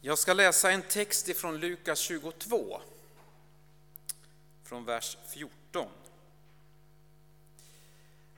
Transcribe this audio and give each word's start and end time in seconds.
Jag 0.00 0.18
ska 0.18 0.32
läsa 0.32 0.70
en 0.70 0.82
text 0.82 1.28
ifrån 1.28 1.60
Lukas 1.60 1.98
22, 1.98 2.80
från 4.64 4.84
vers 4.84 5.16
14. 5.28 5.88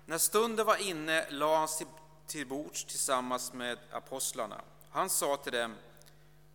När 0.06 0.18
stunden 0.18 0.66
var 0.66 0.76
inne 0.76 1.30
lade 1.30 1.56
han 1.56 1.68
sig 1.68 1.86
till 2.26 2.46
bords 2.46 2.84
tillsammans 2.84 3.52
med 3.52 3.78
apostlarna. 3.90 4.60
Han 4.90 5.10
sa 5.10 5.36
till 5.36 5.52
dem, 5.52 5.74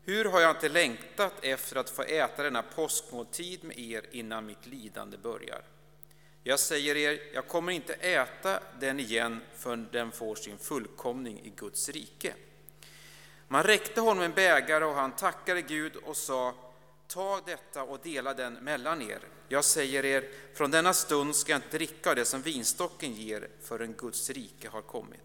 hur 0.04 0.26
har 0.26 0.42
jag 0.42 0.52
inte 0.52 0.70
längtat 0.70 1.34
efter 1.42 1.76
att 1.76 1.90
få 1.90 2.04
äta 2.04 2.44
denna 2.44 2.62
påskmåltid 2.62 3.64
med 3.64 3.80
er 3.80 4.06
innan 4.12 4.46
mitt 4.46 4.66
lidande 4.66 5.18
börjar? 5.18 5.62
Jag 6.44 6.60
säger 6.60 6.96
er, 6.96 7.20
jag 7.34 7.48
kommer 7.48 7.72
inte 7.72 7.94
äta 7.94 8.60
den 8.80 9.00
igen 9.00 9.42
förrän 9.56 9.90
den 9.92 10.12
får 10.12 10.36
sin 10.36 10.58
fullkomning 10.58 11.40
i 11.44 11.50
Guds 11.50 11.90
rike. 11.90 12.34
Man 13.48 13.64
räckte 13.64 14.02
honom 14.02 14.24
en 14.24 14.34
bägare 14.34 14.86
och 14.86 14.96
han 14.96 15.12
tackade 15.12 15.62
Gud 15.62 15.96
och 15.96 16.18
sa, 16.18 16.54
ta 17.08 17.42
detta 17.46 17.84
och 17.84 18.00
dela 18.04 18.34
den 18.34 18.54
mellan 18.54 19.02
er. 19.02 19.20
Jag 19.48 19.64
säger 19.64 20.06
er, 20.06 20.30
från 20.54 20.72
denna 20.72 20.94
stund 20.94 21.36
ska 21.36 21.52
jag 21.52 21.58
inte 21.58 21.78
dricka 21.78 22.10
av 22.10 22.16
det 22.16 22.26
som 22.26 22.42
vinstocken 22.42 23.14
ger 23.14 23.48
förrän 23.62 23.94
Guds 23.94 24.30
rike 24.30 24.70
har 24.70 24.82
kommit. 24.82 25.20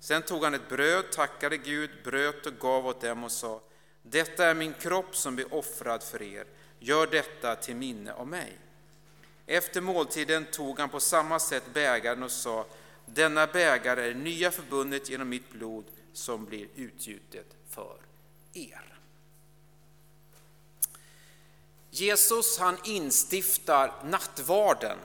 Sen 0.00 0.22
tog 0.22 0.44
han 0.44 0.54
ett 0.54 0.68
bröd, 0.68 1.04
tackade 1.12 1.56
Gud, 1.56 1.90
bröt 2.04 2.46
och 2.46 2.58
gav 2.58 2.86
åt 2.86 3.00
dem 3.00 3.24
och 3.24 3.32
sa, 3.32 3.60
detta 4.02 4.46
är 4.46 4.54
min 4.54 4.72
kropp 4.72 5.16
som 5.16 5.34
blir 5.34 5.54
offrad 5.54 6.02
för 6.02 6.22
er, 6.22 6.46
gör 6.78 7.06
detta 7.06 7.56
till 7.56 7.76
minne 7.76 8.12
av 8.12 8.28
mig. 8.28 8.58
Efter 9.46 9.80
måltiden 9.80 10.44
tog 10.44 10.78
han 10.78 10.88
på 10.88 11.00
samma 11.00 11.38
sätt 11.38 11.64
bägaren 11.72 12.22
och 12.22 12.30
sa, 12.30 12.66
denna 13.06 13.46
bägare 13.46 14.10
är 14.10 14.14
nya 14.14 14.50
förbundet 14.50 15.10
genom 15.10 15.28
mitt 15.28 15.50
blod 15.50 15.84
som 16.12 16.44
blir 16.44 16.68
utgjutet 16.74 17.46
för 17.68 17.96
er. 18.52 18.98
Jesus 21.90 22.58
han 22.58 22.78
instiftar 22.84 23.94
nattvarden 24.04 24.98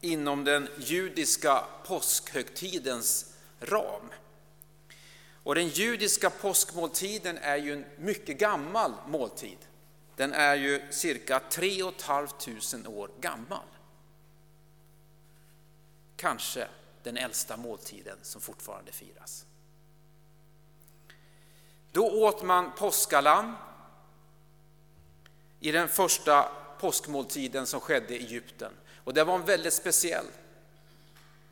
inom 0.00 0.44
den 0.44 0.68
judiska 0.78 1.64
påskhögtidens 1.84 3.34
ram. 3.60 4.10
Och 5.42 5.54
den 5.54 5.68
judiska 5.68 6.30
påskmåltiden 6.30 7.38
är 7.38 7.56
ju 7.56 7.72
en 7.72 7.84
mycket 7.98 8.38
gammal 8.38 8.92
måltid. 9.06 9.58
Den 10.16 10.32
är 10.32 10.56
ju 10.56 10.92
cirka 10.92 11.40
3 11.50 11.92
500 11.98 12.90
år 12.90 13.10
gammal. 13.20 13.66
Kanske 16.16 16.68
den 17.02 17.16
äldsta 17.16 17.56
måltiden 17.56 18.18
som 18.22 18.40
fortfarande 18.40 18.92
firas. 18.92 19.46
Då 21.98 22.10
åt 22.10 22.42
man 22.42 22.72
påskalamm 22.72 23.54
i 25.60 25.72
den 25.72 25.88
första 25.88 26.48
påskmåltiden 26.80 27.66
som 27.66 27.80
skedde 27.80 28.14
i 28.14 28.24
Egypten. 28.24 28.72
Och 29.04 29.14
det 29.14 29.24
var 29.24 29.34
en 29.34 29.44
väldigt 29.44 29.74
speciell, 29.74 30.26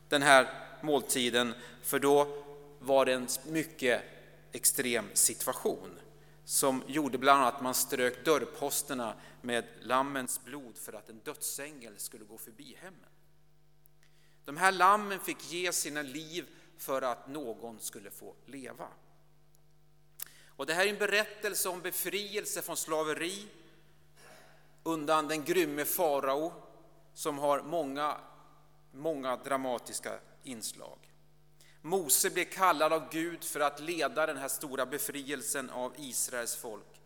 den 0.08 0.22
här 0.22 0.48
måltiden, 0.80 1.54
för 1.82 1.98
då 1.98 2.44
var 2.78 3.06
det 3.06 3.12
en 3.12 3.28
mycket 3.46 4.02
extrem 4.52 5.04
situation 5.14 5.98
som 6.44 6.82
gjorde 6.86 7.18
bland 7.18 7.40
annat 7.40 7.54
att 7.54 7.62
man 7.62 7.74
strök 7.74 8.24
dörrposterna 8.24 9.14
med 9.40 9.64
lammens 9.80 10.44
blod 10.44 10.76
för 10.76 10.92
att 10.92 11.08
en 11.08 11.18
dödsängel 11.18 11.98
skulle 11.98 12.24
gå 12.24 12.38
förbi 12.38 12.76
hemmen. 12.80 13.10
De 14.44 14.56
här 14.56 14.72
lammen 14.72 15.20
fick 15.20 15.52
ge 15.52 15.72
sina 15.72 16.02
liv 16.02 16.46
för 16.78 17.02
att 17.02 17.28
någon 17.28 17.80
skulle 17.80 18.10
få 18.10 18.34
leva. 18.44 18.88
Och 20.56 20.66
det 20.66 20.74
här 20.74 20.86
är 20.86 20.90
en 20.90 20.98
berättelse 20.98 21.68
om 21.68 21.80
befrielse 21.80 22.62
från 22.62 22.76
slaveri 22.76 23.46
undan 24.82 25.28
den 25.28 25.44
grymme 25.44 25.84
farao 25.84 26.52
som 27.14 27.38
har 27.38 27.62
många, 27.62 28.16
många 28.92 29.36
dramatiska 29.36 30.18
inslag. 30.42 30.98
Mose 31.82 32.30
blev 32.30 32.44
kallad 32.44 32.92
av 32.92 33.10
Gud 33.10 33.44
för 33.44 33.60
att 33.60 33.80
leda 33.80 34.26
den 34.26 34.36
här 34.36 34.48
stora 34.48 34.86
befrielsen 34.86 35.70
av 35.70 35.92
Israels 35.96 36.56
folk. 36.56 37.00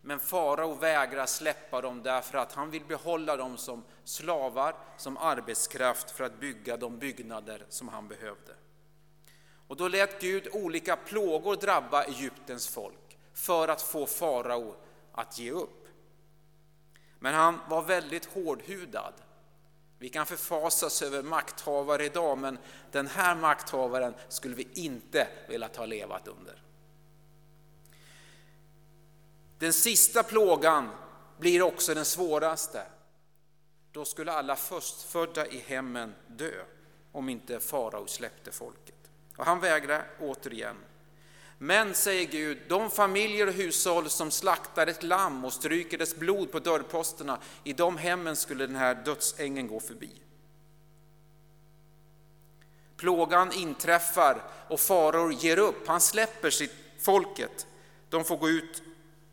Men 0.00 0.20
farao 0.20 0.74
vägrar 0.74 1.26
släppa 1.26 1.80
dem 1.80 2.02
därför 2.02 2.38
att 2.38 2.52
han 2.52 2.70
vill 2.70 2.84
behålla 2.84 3.36
dem 3.36 3.56
som 3.56 3.84
slavar, 4.04 4.76
som 4.96 5.16
arbetskraft 5.16 6.10
för 6.10 6.24
att 6.24 6.40
bygga 6.40 6.76
de 6.76 6.98
byggnader 6.98 7.66
som 7.68 7.88
han 7.88 8.08
behövde. 8.08 8.54
Och 9.68 9.76
då 9.76 9.88
lät 9.88 10.20
Gud 10.20 10.48
olika 10.52 10.96
plågor 10.96 11.56
drabba 11.56 12.04
Egyptens 12.04 12.68
folk 12.68 13.18
för 13.34 13.68
att 13.68 13.82
få 13.82 14.06
farao 14.06 14.74
att 15.12 15.38
ge 15.38 15.50
upp. 15.50 15.88
Men 17.18 17.34
han 17.34 17.60
var 17.68 17.82
väldigt 17.82 18.24
hårdhudad. 18.24 19.14
Vi 19.98 20.08
kan 20.08 20.26
förfasas 20.26 21.02
över 21.02 21.22
makthavare 21.22 22.04
idag, 22.04 22.38
men 22.38 22.58
den 22.90 23.06
här 23.06 23.34
makthavaren 23.34 24.14
skulle 24.28 24.54
vi 24.54 24.68
inte 24.74 25.28
velat 25.48 25.76
ha 25.76 25.86
levat 25.86 26.28
under. 26.28 26.62
Den 29.58 29.72
sista 29.72 30.22
plågan 30.22 30.90
blir 31.38 31.62
också 31.62 31.94
den 31.94 32.04
svåraste. 32.04 32.86
Då 33.92 34.04
skulle 34.04 34.32
alla 34.32 34.56
förstfödda 34.56 35.46
i 35.46 35.58
hemmen 35.58 36.14
dö 36.26 36.64
om 37.12 37.28
inte 37.28 37.60
farao 37.60 38.06
släppte 38.06 38.52
folket. 38.52 38.97
Och 39.38 39.44
han 39.44 39.60
vägrar 39.60 40.06
återigen. 40.20 40.76
Men, 41.58 41.94
säger 41.94 42.26
Gud, 42.26 42.58
de 42.68 42.90
familjer 42.90 43.46
och 43.46 43.52
hushåll 43.52 44.10
som 44.10 44.30
slaktar 44.30 44.86
ett 44.86 45.02
lamm 45.02 45.44
och 45.44 45.52
stryker 45.52 45.98
dess 45.98 46.16
blod 46.16 46.52
på 46.52 46.58
dörrposterna, 46.58 47.38
i 47.64 47.72
de 47.72 47.96
hemmen 47.96 48.36
skulle 48.36 48.66
den 48.66 48.76
här 48.76 48.94
dödsängeln 48.94 49.68
gå 49.68 49.80
förbi. 49.80 50.10
Plågan 52.96 53.52
inträffar 53.52 54.42
och 54.68 54.80
faror 54.80 55.32
ger 55.32 55.58
upp. 55.58 55.88
Han 55.88 56.00
släpper 56.00 56.50
sitt 56.50 56.74
folket. 56.98 57.66
De 58.08 58.24
får 58.24 58.36
gå 58.36 58.48
ut 58.48 58.82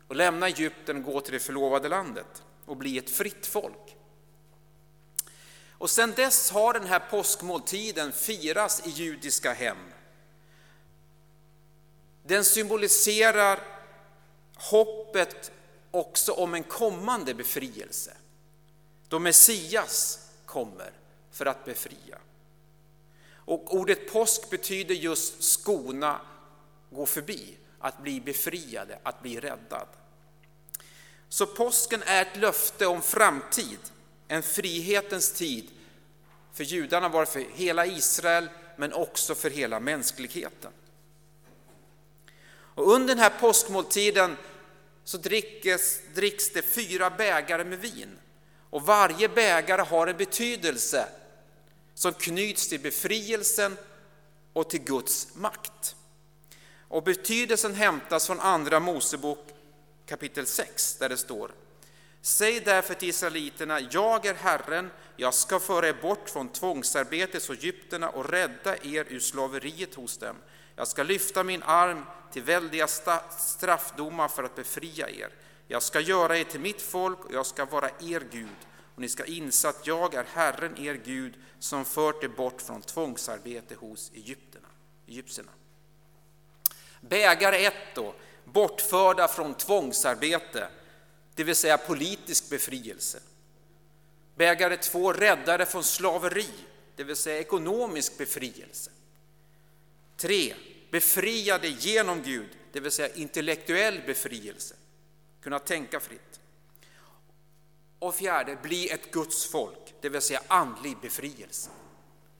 och 0.08 0.16
lämna 0.16 0.46
Egypten 0.46 0.96
och 0.96 1.12
gå 1.12 1.20
till 1.20 1.32
det 1.32 1.40
förlovade 1.40 1.88
landet 1.88 2.42
och 2.64 2.76
bli 2.76 2.98
ett 2.98 3.10
fritt 3.10 3.46
folk. 3.46 3.96
Och 5.78 5.90
sedan 5.90 6.12
dess 6.16 6.50
har 6.50 6.72
den 6.72 6.86
här 6.86 6.98
påskmåltiden 6.98 8.12
firats 8.12 8.86
i 8.86 8.90
judiska 8.90 9.52
hem. 9.52 9.76
Den 12.26 12.44
symboliserar 12.44 13.60
hoppet 14.54 15.52
också 15.90 16.32
om 16.32 16.54
en 16.54 16.64
kommande 16.64 17.34
befrielse. 17.34 18.16
Då 19.08 19.18
Messias 19.18 20.28
kommer 20.46 20.92
för 21.30 21.46
att 21.46 21.64
befria. 21.64 22.18
Och 23.34 23.74
ordet 23.74 24.12
påsk 24.12 24.50
betyder 24.50 24.94
just 24.94 25.42
skona, 25.42 26.20
gå 26.90 27.06
förbi, 27.06 27.56
att 27.78 28.02
bli 28.02 28.20
befriade, 28.20 28.98
att 29.02 29.22
bli 29.22 29.40
räddad. 29.40 29.88
Så 31.28 31.46
påsken 31.46 32.02
är 32.02 32.22
ett 32.22 32.36
löfte 32.36 32.86
om 32.86 33.02
framtid, 33.02 33.78
en 34.28 34.42
frihetens 34.42 35.32
tid. 35.32 35.70
För 36.52 36.64
judarna 36.64 37.08
var 37.08 37.24
för 37.24 37.46
hela 37.54 37.86
Israel, 37.86 38.48
men 38.76 38.92
också 38.92 39.34
för 39.34 39.50
hela 39.50 39.80
mänskligheten. 39.80 40.72
Och 42.76 42.92
under 42.92 43.14
den 43.14 43.22
här 43.22 43.32
påskmåltiden 43.40 44.36
så 45.04 45.16
drickes, 45.16 46.00
dricks 46.14 46.50
det 46.52 46.62
fyra 46.62 47.10
bägare 47.10 47.64
med 47.64 47.78
vin. 47.78 48.18
Och 48.70 48.82
varje 48.82 49.28
bägare 49.28 49.82
har 49.82 50.06
en 50.06 50.16
betydelse 50.16 51.08
som 51.94 52.12
knyts 52.12 52.68
till 52.68 52.80
befrielsen 52.80 53.76
och 54.52 54.70
till 54.70 54.82
Guds 54.82 55.28
makt. 55.34 55.96
Och 56.88 57.02
betydelsen 57.02 57.74
hämtas 57.74 58.26
från 58.26 58.40
Andra 58.40 58.80
Mosebok 58.80 59.46
kapitel 60.06 60.46
6 60.46 60.96
där 60.96 61.08
det 61.08 61.16
står 61.16 61.52
Säg 62.20 62.60
därför 62.60 62.94
till 62.94 63.08
israeliterna, 63.08 63.80
jag 63.80 64.26
är 64.26 64.34
Herren, 64.34 64.90
jag 65.16 65.34
ska 65.34 65.60
föra 65.60 65.88
er 65.88 65.96
bort 66.02 66.30
från 66.30 66.48
tvångsarbetet 66.48 67.46
hos 67.46 67.50
egyptierna 67.50 68.08
och 68.08 68.30
rädda 68.30 68.76
er 68.76 69.06
ur 69.08 69.20
slaveriet 69.20 69.94
hos 69.94 70.18
dem. 70.18 70.36
Jag 70.76 70.88
ska 70.88 71.02
lyfta 71.02 71.44
min 71.44 71.62
arm 71.62 72.04
till 72.32 72.42
väldiga 72.42 72.86
straffdomar 73.38 74.28
för 74.28 74.44
att 74.44 74.54
befria 74.54 75.10
er. 75.10 75.30
Jag 75.68 75.82
ska 75.82 76.00
göra 76.00 76.38
er 76.38 76.44
till 76.44 76.60
mitt 76.60 76.82
folk 76.82 77.24
och 77.24 77.34
jag 77.34 77.46
ska 77.46 77.64
vara 77.64 77.90
er 78.00 78.28
Gud. 78.30 78.56
Och 78.94 79.00
ni 79.00 79.08
ska 79.08 79.24
inse 79.24 79.68
att 79.68 79.86
jag 79.86 80.14
är 80.14 80.24
Herren, 80.24 80.78
er 80.78 80.94
Gud, 80.94 81.34
som 81.58 81.84
fört 81.84 82.24
er 82.24 82.28
bort 82.28 82.62
från 82.62 82.82
tvångsarbete 82.82 83.74
hos 83.74 84.10
Egypterna, 84.14 84.68
egyptierna. 85.06 85.50
Bägare 87.00 87.66
1 87.66 87.74
då, 87.94 88.14
bortförda 88.44 89.28
från 89.28 89.54
tvångsarbete, 89.54 90.68
det 91.34 91.44
vill 91.44 91.56
säga 91.56 91.78
politisk 91.78 92.50
befrielse. 92.50 93.20
Bägare 94.34 94.76
2, 94.76 95.12
räddade 95.12 95.66
från 95.66 95.84
slaveri, 95.84 96.50
det 96.96 97.04
vill 97.04 97.16
säga 97.16 97.40
ekonomisk 97.40 98.18
befrielse. 98.18 98.90
3. 100.16 100.54
Befriade 100.90 101.68
genom 101.68 102.22
Gud, 102.22 102.48
det 102.72 102.80
vill 102.80 102.92
säga 102.92 103.14
intellektuell 103.14 104.02
befrielse, 104.06 104.74
kunna 105.40 105.58
tänka 105.58 106.00
fritt. 106.00 106.40
Och 107.98 108.14
fjärde, 108.14 108.56
bli 108.62 108.90
ett 108.90 109.10
Guds 109.10 109.46
folk, 109.46 109.94
det 110.00 110.08
vill 110.08 110.20
säga 110.20 110.42
andlig 110.48 110.96
befrielse, 111.02 111.70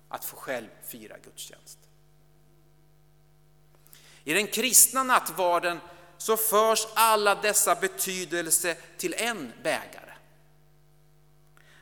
att 0.08 0.24
få 0.24 0.36
själv 0.36 0.68
fira 0.86 1.16
gudstjänst. 1.24 1.78
I 4.24 4.32
den 4.32 4.46
kristna 4.46 5.02
nattvarden 5.02 5.78
så 6.18 6.36
förs 6.36 6.86
alla 6.94 7.34
dessa 7.34 7.74
betydelser 7.74 8.76
till 8.96 9.14
en 9.14 9.52
bägare. 9.62 10.12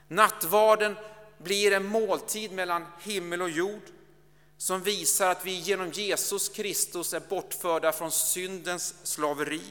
Nattvarden 0.08 0.97
blir 1.38 1.73
en 1.73 1.85
måltid 1.85 2.52
mellan 2.52 2.87
himmel 3.00 3.43
och 3.43 3.50
jord 3.50 3.82
som 4.56 4.83
visar 4.83 5.31
att 5.31 5.47
vi 5.47 5.53
genom 5.53 5.91
Jesus 5.91 6.49
Kristus 6.49 7.12
är 7.15 7.21
bortförda 7.21 7.93
från 7.93 8.12
syndens 8.12 8.95
slaveri. 9.03 9.62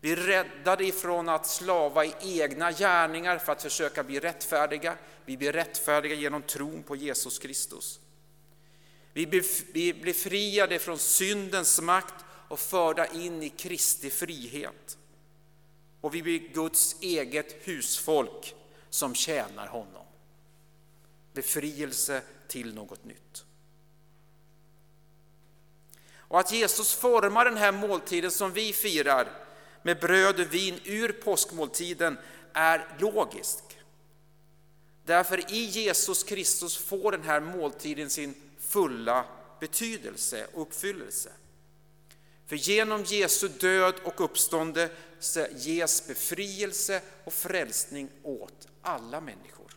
Vi 0.00 0.12
är 0.12 0.16
räddade 0.16 0.84
ifrån 0.84 1.28
att 1.28 1.46
slava 1.46 2.04
i 2.04 2.14
egna 2.20 2.72
gärningar 2.72 3.38
för 3.38 3.52
att 3.52 3.62
försöka 3.62 4.02
bli 4.02 4.20
rättfärdiga. 4.20 4.96
Vi 5.24 5.36
blir 5.36 5.52
rättfärdiga 5.52 6.14
genom 6.14 6.42
tron 6.42 6.82
på 6.82 6.96
Jesus 6.96 7.38
Kristus. 7.38 8.00
Vi 9.12 9.26
blir 9.26 10.02
befriade 10.04 10.78
från 10.78 10.98
syndens 10.98 11.80
makt 11.80 12.24
och 12.48 12.58
förda 12.58 13.06
in 13.06 13.42
i 13.42 13.50
Kristi 13.50 14.10
frihet. 14.10 14.98
Och 16.00 16.14
vi 16.14 16.22
blir 16.22 16.38
Guds 16.38 16.96
eget 17.00 17.68
husfolk 17.68 18.54
som 18.90 19.14
tjänar 19.14 19.66
honom. 19.66 20.06
Befrielse 21.32 22.22
till 22.48 22.74
något 22.74 23.04
nytt. 23.04 23.44
Och 26.32 26.40
att 26.40 26.52
Jesus 26.52 26.94
formar 26.94 27.44
den 27.44 27.56
här 27.56 27.72
måltiden 27.72 28.30
som 28.30 28.52
vi 28.52 28.72
firar 28.72 29.28
med 29.82 30.00
bröd 30.00 30.40
och 30.40 30.54
vin 30.54 30.80
ur 30.84 31.12
påskmåltiden 31.12 32.18
är 32.52 32.88
logiskt. 32.98 33.76
Därför 35.04 35.52
i 35.52 35.64
Jesus 35.64 36.24
Kristus 36.24 36.76
får 36.76 37.12
den 37.12 37.22
här 37.22 37.40
måltiden 37.40 38.10
sin 38.10 38.34
fulla 38.58 39.24
betydelse 39.60 40.46
och 40.54 40.62
uppfyllelse. 40.62 41.30
För 42.46 42.56
genom 42.56 43.04
Jesu 43.04 43.48
död 43.48 43.94
och 44.04 44.24
uppståndelse 44.24 45.50
ges 45.56 46.06
befrielse 46.06 47.00
och 47.24 47.32
frälsning 47.32 48.08
åt 48.22 48.68
alla 48.82 49.20
människor. 49.20 49.76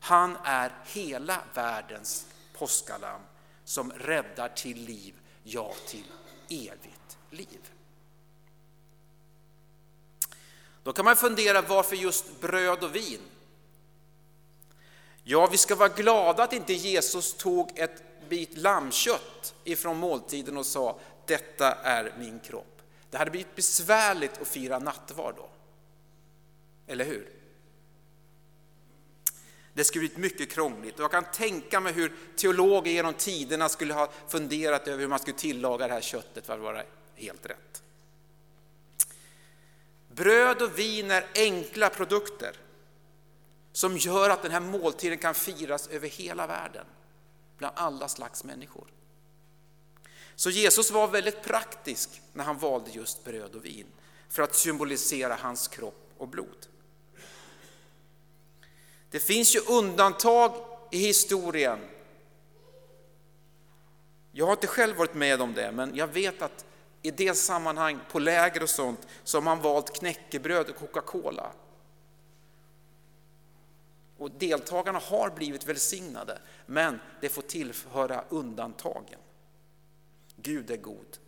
Han 0.00 0.36
är 0.44 0.72
hela 0.84 1.40
världens 1.54 2.26
påskalamm 2.58 3.22
som 3.64 3.92
räddar 3.92 4.48
till 4.48 4.84
liv, 4.84 5.14
ja 5.44 5.74
till 5.86 6.04
evigt 6.48 7.18
liv. 7.30 7.70
Då 10.82 10.92
kan 10.92 11.04
man 11.04 11.16
fundera 11.16 11.62
varför 11.62 11.96
just 11.96 12.40
bröd 12.40 12.84
och 12.84 12.96
vin? 12.96 13.20
Ja, 15.22 15.46
vi 15.46 15.56
ska 15.56 15.74
vara 15.74 15.88
glada 15.88 16.42
att 16.42 16.52
inte 16.52 16.72
Jesus 16.72 17.34
tog 17.34 17.78
ett 17.78 18.02
bit 18.28 18.56
lammkött 18.56 19.54
ifrån 19.64 19.96
måltiden 19.96 20.56
och 20.56 20.66
sa 20.66 20.98
detta 21.26 21.74
är 21.74 22.14
min 22.18 22.40
kropp. 22.40 22.82
Det 23.10 23.18
hade 23.18 23.30
blivit 23.30 23.56
besvärligt 23.56 24.42
att 24.42 24.48
fira 24.48 24.78
nattvard 24.78 25.34
då. 25.36 25.48
Eller 26.86 27.04
hur? 27.04 27.43
Det 29.74 29.84
skulle 29.84 30.00
blivit 30.00 30.18
mycket 30.18 30.50
krångligt 30.50 30.94
och 30.94 31.04
jag 31.04 31.10
kan 31.10 31.24
tänka 31.24 31.80
mig 31.80 31.92
hur 31.92 32.12
teologer 32.36 32.92
genom 32.92 33.14
tiderna 33.14 33.68
skulle 33.68 33.94
ha 33.94 34.12
funderat 34.28 34.88
över 34.88 34.98
hur 34.98 35.08
man 35.08 35.18
skulle 35.18 35.36
tillaga 35.36 35.88
det 35.88 35.94
här 35.94 36.00
köttet 36.00 36.46
för 36.46 36.54
att 36.54 36.60
vara 36.60 36.82
helt 37.14 37.46
rätt. 37.46 37.82
Bröd 40.08 40.62
och 40.62 40.78
vin 40.78 41.10
är 41.10 41.26
enkla 41.34 41.90
produkter 41.90 42.56
som 43.72 43.96
gör 43.96 44.30
att 44.30 44.42
den 44.42 44.52
här 44.52 44.60
måltiden 44.60 45.18
kan 45.18 45.34
firas 45.34 45.88
över 45.88 46.08
hela 46.08 46.46
världen, 46.46 46.86
bland 47.58 47.74
alla 47.76 48.08
slags 48.08 48.44
människor. 48.44 48.86
Så 50.34 50.50
Jesus 50.50 50.90
var 50.90 51.08
väldigt 51.08 51.42
praktisk 51.42 52.22
när 52.32 52.44
han 52.44 52.58
valde 52.58 52.90
just 52.90 53.24
bröd 53.24 53.54
och 53.54 53.64
vin 53.64 53.86
för 54.28 54.42
att 54.42 54.54
symbolisera 54.54 55.34
hans 55.34 55.68
kropp 55.68 56.10
och 56.18 56.28
blod. 56.28 56.66
Det 59.14 59.20
finns 59.20 59.56
ju 59.56 59.60
undantag 59.60 60.52
i 60.90 60.98
historien. 60.98 61.78
Jag 64.32 64.46
har 64.46 64.52
inte 64.52 64.66
själv 64.66 64.96
varit 64.96 65.14
med 65.14 65.42
om 65.42 65.54
det, 65.54 65.72
men 65.72 65.96
jag 65.96 66.06
vet 66.06 66.42
att 66.42 66.64
i 67.02 67.10
det 67.10 67.34
sammanhang, 67.34 68.00
på 68.10 68.18
läger 68.18 68.62
och 68.62 68.68
sånt, 68.68 69.06
så 69.24 69.36
har 69.36 69.42
man 69.42 69.62
valt 69.62 69.98
knäckebröd 69.98 70.68
och 70.68 70.76
Coca-Cola. 70.76 71.52
Och 74.18 74.30
deltagarna 74.30 74.98
har 74.98 75.30
blivit 75.30 75.66
välsignade, 75.66 76.38
men 76.66 77.00
det 77.20 77.28
får 77.28 77.42
tillhöra 77.42 78.24
undantagen. 78.28 79.20
Gud 80.36 80.70
är 80.70 80.76
god, 80.76 81.18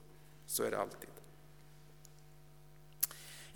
så 0.47 0.63
är 0.63 0.71
det 0.71 0.79
alltid. 0.79 1.16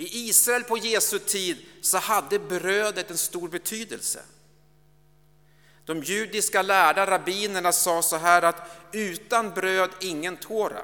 I 0.00 0.28
Israel 0.28 0.64
på 0.64 0.78
Jesu 0.78 1.18
tid 1.18 1.56
så 1.80 1.98
hade 1.98 2.38
brödet 2.38 3.10
en 3.10 3.18
stor 3.18 3.48
betydelse. 3.48 4.22
De 5.84 6.02
judiska 6.02 6.62
lärda 6.62 7.06
rabbinerna 7.06 7.72
sa 7.72 8.02
så 8.02 8.16
här 8.16 8.42
att 8.42 8.70
utan 8.92 9.50
bröd 9.50 9.90
ingen 10.00 10.36
Tora. 10.36 10.82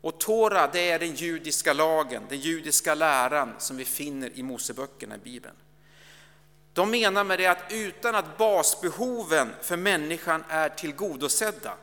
Och 0.00 0.20
Tora 0.20 0.66
det 0.66 0.90
är 0.90 0.98
den 0.98 1.14
judiska 1.14 1.72
lagen, 1.72 2.22
den 2.28 2.40
judiska 2.40 2.94
läran 2.94 3.54
som 3.58 3.76
vi 3.76 3.84
finner 3.84 4.38
i 4.38 4.42
Moseböckerna 4.42 5.14
i 5.14 5.18
Bibeln. 5.18 5.56
De 6.72 6.90
menar 6.90 7.24
med 7.24 7.38
det 7.38 7.46
att 7.46 7.72
utan 7.72 8.14
att 8.14 8.38
basbehoven 8.38 9.50
för 9.62 9.76
människan 9.76 10.44
är 10.48 10.68
tillgodosedda 10.68 11.74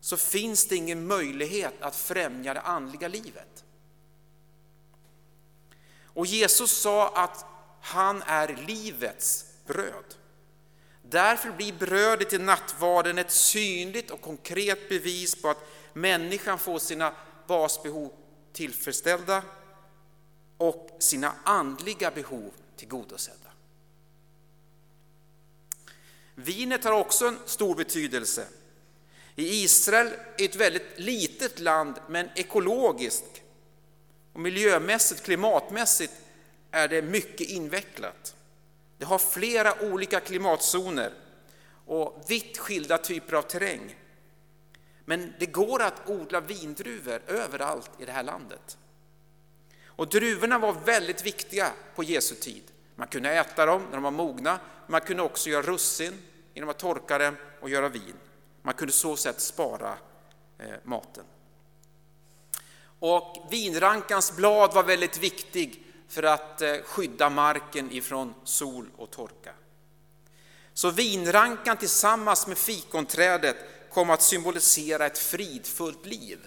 så 0.00 0.16
finns 0.16 0.66
det 0.66 0.76
ingen 0.76 1.06
möjlighet 1.06 1.74
att 1.80 1.96
främja 1.96 2.54
det 2.54 2.60
andliga 2.60 3.08
livet. 3.08 3.64
Och 6.14 6.26
Jesus 6.26 6.70
sa 6.72 7.08
att 7.08 7.44
han 7.80 8.22
är 8.22 8.64
livets 8.66 9.44
bröd. 9.66 10.14
Därför 11.02 11.50
blir 11.50 11.72
brödet 11.72 12.32
i 12.32 12.38
nattvarden 12.38 13.18
ett 13.18 13.30
synligt 13.30 14.10
och 14.10 14.20
konkret 14.20 14.88
bevis 14.88 15.42
på 15.42 15.48
att 15.48 15.64
människan 15.92 16.58
får 16.58 16.78
sina 16.78 17.14
basbehov 17.46 18.12
tillfredsställda 18.52 19.42
och 20.56 20.96
sina 20.98 21.34
andliga 21.44 22.10
behov 22.10 22.50
tillgodosedda. 22.76 23.38
Vinet 26.34 26.84
har 26.84 26.92
också 26.92 27.26
en 27.26 27.38
stor 27.46 27.74
betydelse. 27.74 28.46
I 29.36 29.62
Israel 29.64 30.06
är 30.38 30.44
ett 30.44 30.56
väldigt 30.56 30.98
litet 30.98 31.60
land, 31.60 31.94
men 32.08 32.28
ekologiskt 32.34 33.41
och 34.32 34.40
miljömässigt, 34.40 35.22
klimatmässigt 35.22 36.12
är 36.70 36.88
det 36.88 37.02
mycket 37.02 37.48
invecklat. 37.48 38.36
Det 38.98 39.04
har 39.04 39.18
flera 39.18 39.82
olika 39.82 40.20
klimatzoner 40.20 41.12
och 41.86 42.24
vitt 42.28 42.58
skilda 42.58 42.98
typer 42.98 43.36
av 43.36 43.42
terräng. 43.42 43.96
Men 45.04 45.32
det 45.38 45.46
går 45.46 45.82
att 45.82 46.08
odla 46.08 46.40
vindruvor 46.40 47.22
överallt 47.26 47.90
i 47.98 48.04
det 48.04 48.12
här 48.12 48.22
landet. 48.22 48.78
Och 49.84 50.08
druvorna 50.08 50.58
var 50.58 50.72
väldigt 50.72 51.26
viktiga 51.26 51.72
på 51.94 52.02
Jesu 52.02 52.34
tid. 52.34 52.62
Man 52.96 53.08
kunde 53.08 53.30
äta 53.30 53.66
dem 53.66 53.82
när 53.84 53.92
de 53.92 54.02
var 54.02 54.10
mogna, 54.10 54.60
man 54.86 55.00
kunde 55.00 55.22
också 55.22 55.50
göra 55.50 55.62
russin 55.62 56.12
genom 56.54 56.70
att 56.70 56.78
torka 56.78 57.18
dem 57.18 57.36
och 57.60 57.70
göra 57.70 57.88
vin. 57.88 58.16
Man 58.62 58.74
kunde 58.74 58.92
så 58.92 59.16
sätt 59.16 59.40
spara 59.40 59.94
eh, 60.58 60.66
maten. 60.82 61.24
Och 63.04 63.46
vinrankans 63.50 64.36
blad 64.36 64.74
var 64.74 64.82
väldigt 64.82 65.18
viktig 65.18 65.86
för 66.08 66.22
att 66.22 66.62
eh, 66.62 66.76
skydda 66.84 67.30
marken 67.30 67.92
ifrån 67.92 68.34
sol 68.44 68.90
och 68.96 69.10
torka. 69.10 69.54
Så 70.72 70.90
vinrankan 70.90 71.76
tillsammans 71.76 72.46
med 72.46 72.58
fikonträdet 72.58 73.56
kom 73.90 74.10
att 74.10 74.22
symbolisera 74.22 75.06
ett 75.06 75.18
fridfullt 75.18 76.06
liv. 76.06 76.38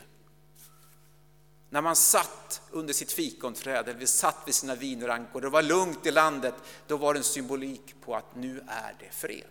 När 1.69 1.81
man 1.81 1.95
satt 1.95 2.61
under 2.71 2.93
sitt 2.93 3.11
fikonträd, 3.11 3.87
eller 3.87 4.05
satt 4.05 4.37
vid 4.45 4.55
sina 4.55 4.75
vinrankor, 4.75 5.41
det 5.41 5.49
var 5.49 5.63
lugnt 5.63 6.05
i 6.05 6.11
landet, 6.11 6.55
då 6.87 6.97
var 6.97 7.13
det 7.13 7.19
en 7.19 7.23
symbolik 7.23 7.95
på 8.05 8.15
att 8.15 8.35
nu 8.35 8.63
är 8.67 8.95
det 8.99 9.09
fred. 9.11 9.49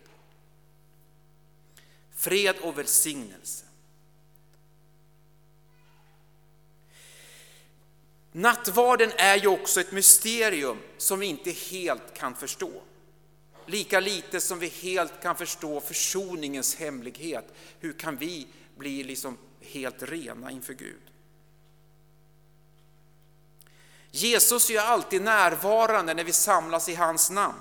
Fred 2.15 2.55
och 2.61 2.77
välsignelse. 2.77 3.65
Nattvarden 8.37 9.11
är 9.17 9.37
ju 9.37 9.47
också 9.47 9.81
ett 9.81 9.91
mysterium 9.91 10.77
som 10.97 11.19
vi 11.19 11.25
inte 11.25 11.51
helt 11.51 12.13
kan 12.13 12.35
förstå. 12.35 12.71
Lika 13.65 13.99
lite 13.99 14.41
som 14.41 14.59
vi 14.59 14.67
helt 14.67 15.21
kan 15.21 15.35
förstå 15.35 15.81
försoningens 15.81 16.75
hemlighet. 16.75 17.53
Hur 17.79 17.93
kan 17.93 18.15
vi 18.17 18.47
bli 18.77 19.03
liksom 19.03 19.37
helt 19.61 20.03
rena 20.03 20.51
inför 20.51 20.73
Gud? 20.73 21.01
Jesus 24.11 24.69
är 24.69 24.79
alltid 24.79 25.21
närvarande 25.21 26.13
när 26.13 26.23
vi 26.23 26.33
samlas 26.33 26.89
i 26.89 26.95
hans 26.95 27.29
namn. 27.29 27.59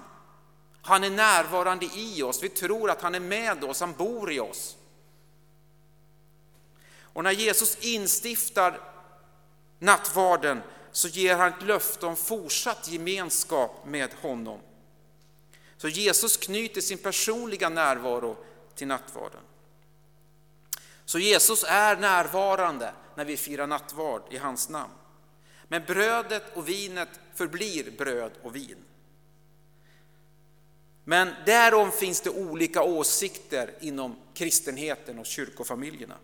Han 0.83 1.05
är 1.05 1.11
närvarande 1.11 1.87
i 1.95 2.23
oss, 2.23 2.43
vi 2.43 2.49
tror 2.49 2.91
att 2.91 3.03
han 3.03 3.15
är 3.15 3.21
med 3.21 3.65
oss, 3.65 3.81
han 3.81 3.93
bor 3.93 4.33
i 4.33 4.41
oss. 4.41 4.77
Och 7.01 7.25
när 7.25 7.33
Jesus 7.33 7.77
instiftar 7.81 8.94
nattvarden 9.85 10.63
så 10.93 11.09
ger 11.09 11.37
han 11.37 11.49
ett 11.49 11.63
löfte 11.63 12.07
om 12.07 12.17
fortsatt 12.17 12.89
gemenskap 12.89 13.87
med 13.87 14.15
honom. 14.15 14.61
Så 15.77 15.89
Jesus 15.89 16.37
knyter 16.37 16.81
sin 16.81 16.99
personliga 16.99 17.69
närvaro 17.69 18.37
till 18.75 18.87
nattvarden. 18.87 19.41
Så 21.05 21.19
Jesus 21.19 21.65
är 21.69 21.97
närvarande 21.97 22.93
när 23.15 23.25
vi 23.25 23.37
firar 23.37 23.67
nattvard 23.67 24.23
i 24.31 24.37
hans 24.37 24.69
namn. 24.69 24.93
Men 25.69 25.85
brödet 25.85 26.57
och 26.57 26.69
vinet 26.69 27.21
förblir 27.35 27.91
bröd 27.91 28.33
och 28.43 28.57
vin. 28.57 28.85
Men 31.05 31.35
därom 31.47 31.93
finns 31.93 32.21
det 32.21 32.31
olika 32.31 32.83
åsikter 32.83 33.75
inom 33.81 34.17
kristenheten 34.35 35.19
och 35.19 35.27
kyrkofamiljerna. 35.27 36.17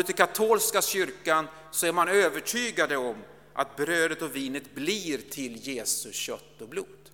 Går 0.00 0.02
du 0.02 0.06
till 0.06 0.14
katolska 0.14 0.82
kyrkan 0.82 1.48
så 1.70 1.86
är 1.86 1.92
man 1.92 2.08
övertygade 2.08 2.96
om 2.96 3.16
att 3.52 3.76
brödet 3.76 4.22
och 4.22 4.36
vinet 4.36 4.74
blir 4.74 5.18
till 5.18 5.68
Jesu 5.68 6.12
kött 6.12 6.60
och 6.60 6.68
blod. 6.68 7.10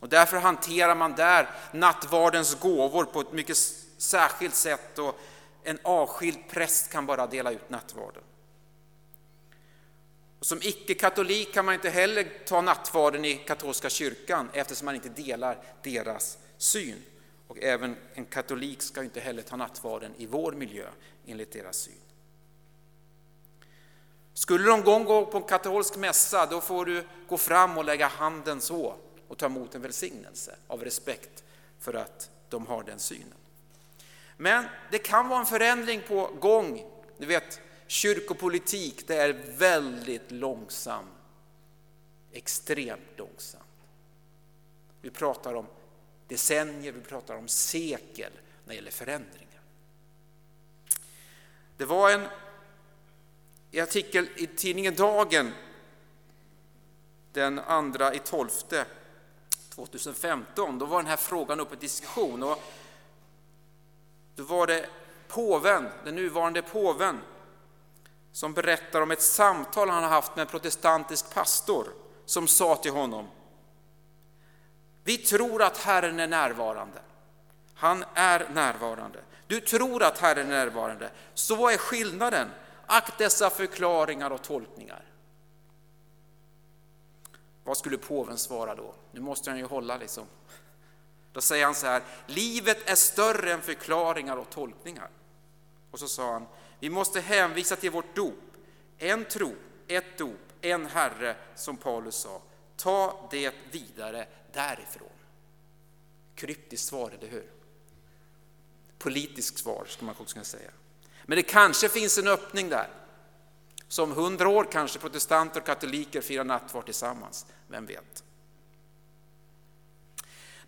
Och 0.00 0.08
därför 0.08 0.36
hanterar 0.36 0.94
man 0.94 1.12
där 1.12 1.50
nattvardens 1.72 2.54
gåvor 2.60 3.04
på 3.04 3.20
ett 3.20 3.32
mycket 3.32 3.56
särskilt 3.98 4.54
sätt 4.54 4.98
och 4.98 5.20
en 5.62 5.78
avskild 5.82 6.38
präst 6.50 6.92
kan 6.92 7.06
bara 7.06 7.26
dela 7.26 7.52
ut 7.52 7.70
nattvarden. 7.70 8.22
Och 10.38 10.46
som 10.46 10.58
icke-katolik 10.62 11.54
kan 11.54 11.64
man 11.64 11.74
inte 11.74 11.90
heller 11.90 12.28
ta 12.46 12.60
nattvarden 12.60 13.24
i 13.24 13.34
katolska 13.34 13.90
kyrkan 13.90 14.50
eftersom 14.52 14.84
man 14.84 14.94
inte 14.94 15.08
delar 15.08 15.64
deras 15.82 16.38
syn. 16.58 17.02
Och 17.54 17.62
även 17.62 17.96
en 18.14 18.24
katolik 18.24 18.82
ska 18.82 19.02
inte 19.02 19.20
heller 19.20 19.42
ta 19.42 19.56
nattvarden 19.56 20.14
i 20.16 20.26
vår 20.26 20.52
miljö 20.52 20.88
enligt 21.26 21.52
deras 21.52 21.76
syn. 21.76 21.94
Skulle 24.32 24.66
de 24.66 24.82
gång 24.82 25.04
gå 25.04 25.26
på 25.26 25.36
en 25.36 25.42
katolsk 25.42 25.96
mässa, 25.96 26.46
då 26.46 26.60
får 26.60 26.84
du 26.84 27.04
gå 27.28 27.36
fram 27.36 27.78
och 27.78 27.84
lägga 27.84 28.06
handen 28.06 28.60
så 28.60 28.96
och 29.28 29.38
ta 29.38 29.46
emot 29.46 29.74
en 29.74 29.82
välsignelse 29.82 30.56
av 30.66 30.84
respekt 30.84 31.44
för 31.78 31.94
att 31.94 32.30
de 32.48 32.66
har 32.66 32.82
den 32.82 32.98
synen. 32.98 33.38
Men 34.36 34.64
det 34.90 34.98
kan 34.98 35.28
vara 35.28 35.40
en 35.40 35.46
förändring 35.46 36.02
på 36.08 36.30
gång. 36.40 36.84
Du 37.18 37.26
vet, 37.26 37.60
kyrkopolitik, 37.86 39.06
det 39.06 39.16
är 39.16 39.32
väldigt 39.56 40.30
långsam. 40.30 41.04
Extremt 42.32 43.18
långsamt. 43.18 43.64
Vi 45.00 45.10
pratar 45.10 45.54
om 45.54 45.66
decennier, 46.28 46.92
vi 46.92 47.00
pratar 47.00 47.36
om 47.36 47.48
sekel 47.48 48.32
när 48.64 48.68
det 48.68 48.74
gäller 48.74 48.90
förändringar. 48.90 49.60
Det 51.76 51.84
var 51.84 52.10
en 52.10 52.28
artikel 53.82 54.28
i 54.36 54.46
tidningen 54.46 54.94
Dagen 54.94 55.52
den 57.32 57.60
2 57.96 58.12
i 58.12 58.18
tolfte 58.18 58.86
2015. 59.74 60.78
Då 60.78 60.86
var 60.86 60.98
den 60.98 61.06
här 61.06 61.16
frågan 61.16 61.60
uppe 61.60 61.74
i 61.74 61.78
diskussion. 61.78 62.42
Och 62.42 62.58
då 64.34 64.42
var 64.42 64.66
det 64.66 64.88
påven, 65.28 65.88
den 66.04 66.14
nuvarande 66.14 66.62
påven, 66.62 67.20
som 68.32 68.52
berättar 68.52 69.00
om 69.00 69.10
ett 69.10 69.22
samtal 69.22 69.90
han 69.90 70.02
har 70.02 70.10
haft 70.10 70.36
med 70.36 70.42
en 70.42 70.48
protestantisk 70.48 71.34
pastor 71.34 71.88
som 72.24 72.48
sa 72.48 72.76
till 72.76 72.92
honom 72.92 73.28
vi 75.04 75.18
tror 75.18 75.62
att 75.62 75.78
Herren 75.78 76.20
är 76.20 76.26
närvarande. 76.26 76.98
Han 77.74 78.04
är 78.14 78.48
närvarande. 78.48 79.18
Du 79.46 79.60
tror 79.60 80.02
att 80.02 80.18
Herren 80.18 80.46
är 80.46 80.64
närvarande. 80.64 81.10
Så 81.34 81.56
vad 81.56 81.72
är 81.72 81.78
skillnaden? 81.78 82.48
Akt 82.86 83.18
dessa 83.18 83.50
förklaringar 83.50 84.30
och 84.30 84.42
tolkningar. 84.42 85.04
Vad 87.64 87.76
skulle 87.76 87.98
påven 87.98 88.38
svara 88.38 88.74
då? 88.74 88.94
Nu 89.12 89.20
måste 89.20 89.50
han 89.50 89.58
ju 89.58 89.64
hålla 89.64 89.96
liksom. 89.96 90.26
Då 91.32 91.40
säger 91.40 91.64
han 91.64 91.74
så 91.74 91.86
här, 91.86 92.02
livet 92.26 92.90
är 92.90 92.94
större 92.94 93.52
än 93.52 93.62
förklaringar 93.62 94.36
och 94.36 94.50
tolkningar. 94.50 95.08
Och 95.90 95.98
så 95.98 96.08
sa 96.08 96.32
han, 96.32 96.46
vi 96.78 96.90
måste 96.90 97.20
hänvisa 97.20 97.76
till 97.76 97.90
vårt 97.90 98.16
dop. 98.16 98.34
En 98.98 99.24
tro, 99.24 99.54
ett 99.88 100.18
dop, 100.18 100.40
en 100.60 100.86
Herre, 100.86 101.36
som 101.54 101.76
Paulus 101.76 102.14
sa. 102.14 102.40
Ta 102.76 103.28
det 103.30 103.54
vidare 103.70 104.26
därifrån. 104.52 105.08
Kryptiskt 106.34 106.88
svar, 106.88 107.10
eller 107.10 107.28
hur? 107.28 107.50
Politiskt 108.98 109.58
svar, 109.58 109.84
skulle 109.88 110.06
man 110.06 110.16
också 110.18 110.32
kunna 110.32 110.44
säga. 110.44 110.70
Men 111.24 111.36
det 111.36 111.42
kanske 111.42 111.88
finns 111.88 112.18
en 112.18 112.28
öppning 112.28 112.68
där. 112.68 112.88
Som 113.88 114.12
hundra 114.12 114.48
år 114.48 114.68
kanske 114.72 114.98
protestanter 114.98 115.60
och 115.60 115.66
katoliker 115.66 116.20
firar 116.20 116.44
nattvard 116.44 116.84
tillsammans, 116.84 117.46
vem 117.68 117.86
vet? 117.86 118.24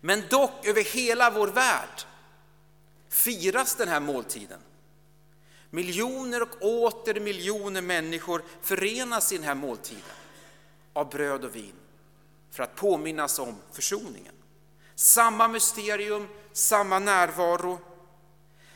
Men 0.01 0.23
dock 0.29 0.65
över 0.65 0.83
hela 0.83 1.31
vår 1.31 1.47
värld 1.47 2.01
firas 3.09 3.75
den 3.75 3.87
här 3.87 3.99
måltiden. 3.99 4.59
Miljoner 5.69 6.41
och 6.41 6.61
åter 6.61 7.19
miljoner 7.19 7.81
människor 7.81 8.43
förenas 8.61 9.31
i 9.31 9.35
den 9.35 9.45
här 9.45 9.55
måltiden 9.55 10.01
av 10.93 11.09
bröd 11.09 11.45
och 11.45 11.55
vin 11.55 11.73
för 12.51 12.63
att 12.63 12.75
påminnas 12.75 13.39
om 13.39 13.55
försoningen. 13.71 14.33
Samma 14.95 15.47
mysterium, 15.47 16.27
samma 16.53 16.99
närvaro, 16.99 17.79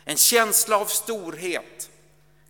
en 0.05 0.17
känsla 0.17 0.77
av 0.77 0.85
storhet. 0.85 1.89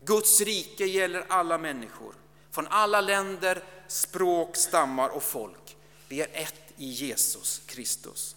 Guds 0.03 0.41
rike 0.41 0.85
gäller 0.85 1.25
alla 1.29 1.57
människor, 1.57 2.15
från 2.51 2.67
alla 2.67 3.01
länder, 3.01 3.63
språk, 3.87 4.55
stammar 4.55 5.09
och 5.09 5.23
folk. 5.23 5.77
Vi 6.07 6.21
är 6.21 6.29
ett 6.33 6.73
i 6.77 6.85
Jesus 6.85 7.61
Kristus. 7.65 8.35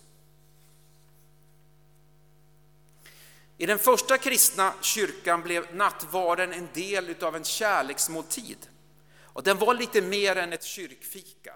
I 3.58 3.66
den 3.66 3.78
första 3.78 4.18
kristna 4.18 4.74
kyrkan 4.80 5.42
blev 5.42 5.74
nattvarden 5.74 6.52
en 6.52 6.68
del 6.74 7.14
av 7.24 7.36
en 7.36 7.44
kärleksmåltid. 7.44 8.58
Och 9.22 9.42
den 9.42 9.58
var 9.58 9.74
lite 9.74 10.02
mer 10.02 10.36
än 10.36 10.52
ett 10.52 10.64
kyrkfika. 10.64 11.54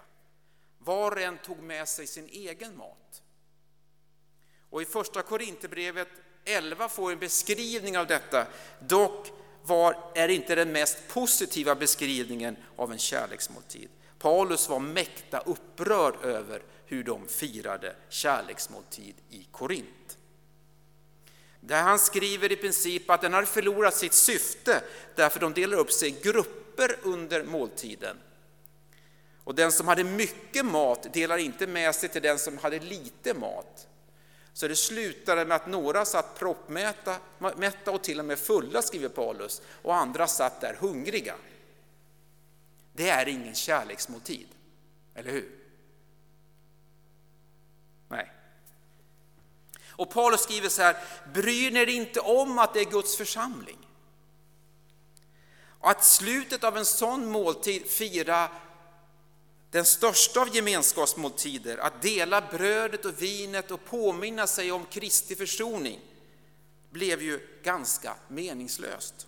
Var 0.79 1.11
och 1.11 1.21
en 1.21 1.37
tog 1.37 1.59
med 1.59 1.87
sig 1.87 2.07
sin 2.07 2.27
egen 2.27 2.77
mat. 2.77 3.21
Och 4.69 4.81
i 4.81 4.85
första 4.85 5.21
Korinthierbrevet 5.21 6.07
11 6.45 6.89
får 6.89 7.11
en 7.11 7.19
beskrivning 7.19 7.97
av 7.97 8.07
detta. 8.07 8.47
Dock 8.79 9.27
var, 9.63 10.11
är 10.15 10.27
inte 10.27 10.55
den 10.55 10.71
mest 10.71 10.97
positiva 11.07 11.75
beskrivningen 11.75 12.57
av 12.75 12.91
en 12.91 12.97
kärleksmåltid. 12.97 13.89
Paulus 14.19 14.69
var 14.69 14.79
mäkta 14.79 15.39
upprörd 15.39 16.15
över 16.23 16.63
hur 16.85 17.03
de 17.03 17.27
firade 17.27 17.95
kärleksmåltid 18.09 19.15
i 19.29 19.47
Korint. 19.51 20.17
Där 21.59 21.81
han 21.81 21.99
skriver 21.99 22.51
i 22.51 22.55
princip 22.55 23.09
att 23.09 23.21
den 23.21 23.33
har 23.33 23.43
förlorat 23.43 23.95
sitt 23.95 24.13
syfte 24.13 24.83
därför 25.15 25.39
de 25.39 25.53
delar 25.53 25.77
upp 25.77 25.91
sig 25.91 26.09
i 26.09 26.21
grupper 26.21 26.95
under 27.03 27.43
måltiden. 27.43 28.17
Och 29.43 29.55
den 29.55 29.71
som 29.71 29.87
hade 29.87 30.03
mycket 30.03 30.65
mat 30.65 31.13
delar 31.13 31.37
inte 31.37 31.67
med 31.67 31.95
sig 31.95 32.09
till 32.09 32.21
den 32.21 32.39
som 32.39 32.57
hade 32.57 32.79
lite 32.79 33.33
mat. 33.33 33.87
Så 34.53 34.67
det 34.67 34.75
slutade 34.75 35.45
med 35.45 35.55
att 35.55 35.67
några 35.67 36.05
satt 36.05 36.39
proppmätta 36.39 37.91
och 37.91 38.03
till 38.03 38.19
och 38.19 38.25
med 38.25 38.39
fulla, 38.39 38.81
skriver 38.81 39.09
Paulus, 39.09 39.61
och 39.81 39.95
andra 39.95 40.27
satt 40.27 40.61
där 40.61 40.73
hungriga. 40.73 41.35
Det 42.93 43.09
är 43.09 43.27
ingen 43.27 43.55
kärleksmåltid, 43.55 44.47
eller 45.15 45.31
hur? 45.31 45.59
Nej. 48.07 48.31
Och 49.87 50.09
Paulus 50.09 50.41
skriver 50.41 50.69
så 50.69 50.81
här, 50.81 50.97
bryr 51.33 51.71
ni 51.71 51.79
er 51.79 51.89
inte 51.89 52.19
om 52.19 52.59
att 52.59 52.73
det 52.73 52.79
är 52.79 52.91
Guds 52.91 53.17
församling? 53.17 53.87
Och 55.79 55.89
att 55.89 56.05
slutet 56.05 56.63
av 56.63 56.77
en 56.77 56.85
sån 56.85 57.31
måltid 57.31 57.85
fira 57.85 58.49
den 59.71 59.85
största 59.85 60.41
av 60.41 60.55
gemenskapsmåltider, 60.55 61.77
att 61.77 62.01
dela 62.01 62.41
brödet 62.41 63.05
och 63.05 63.21
vinet 63.21 63.71
och 63.71 63.85
påminna 63.85 64.47
sig 64.47 64.71
om 64.71 64.85
Kristi 64.85 65.35
försoning, 65.35 65.99
blev 66.89 67.21
ju 67.21 67.39
ganska 67.63 68.15
meningslöst. 68.27 69.27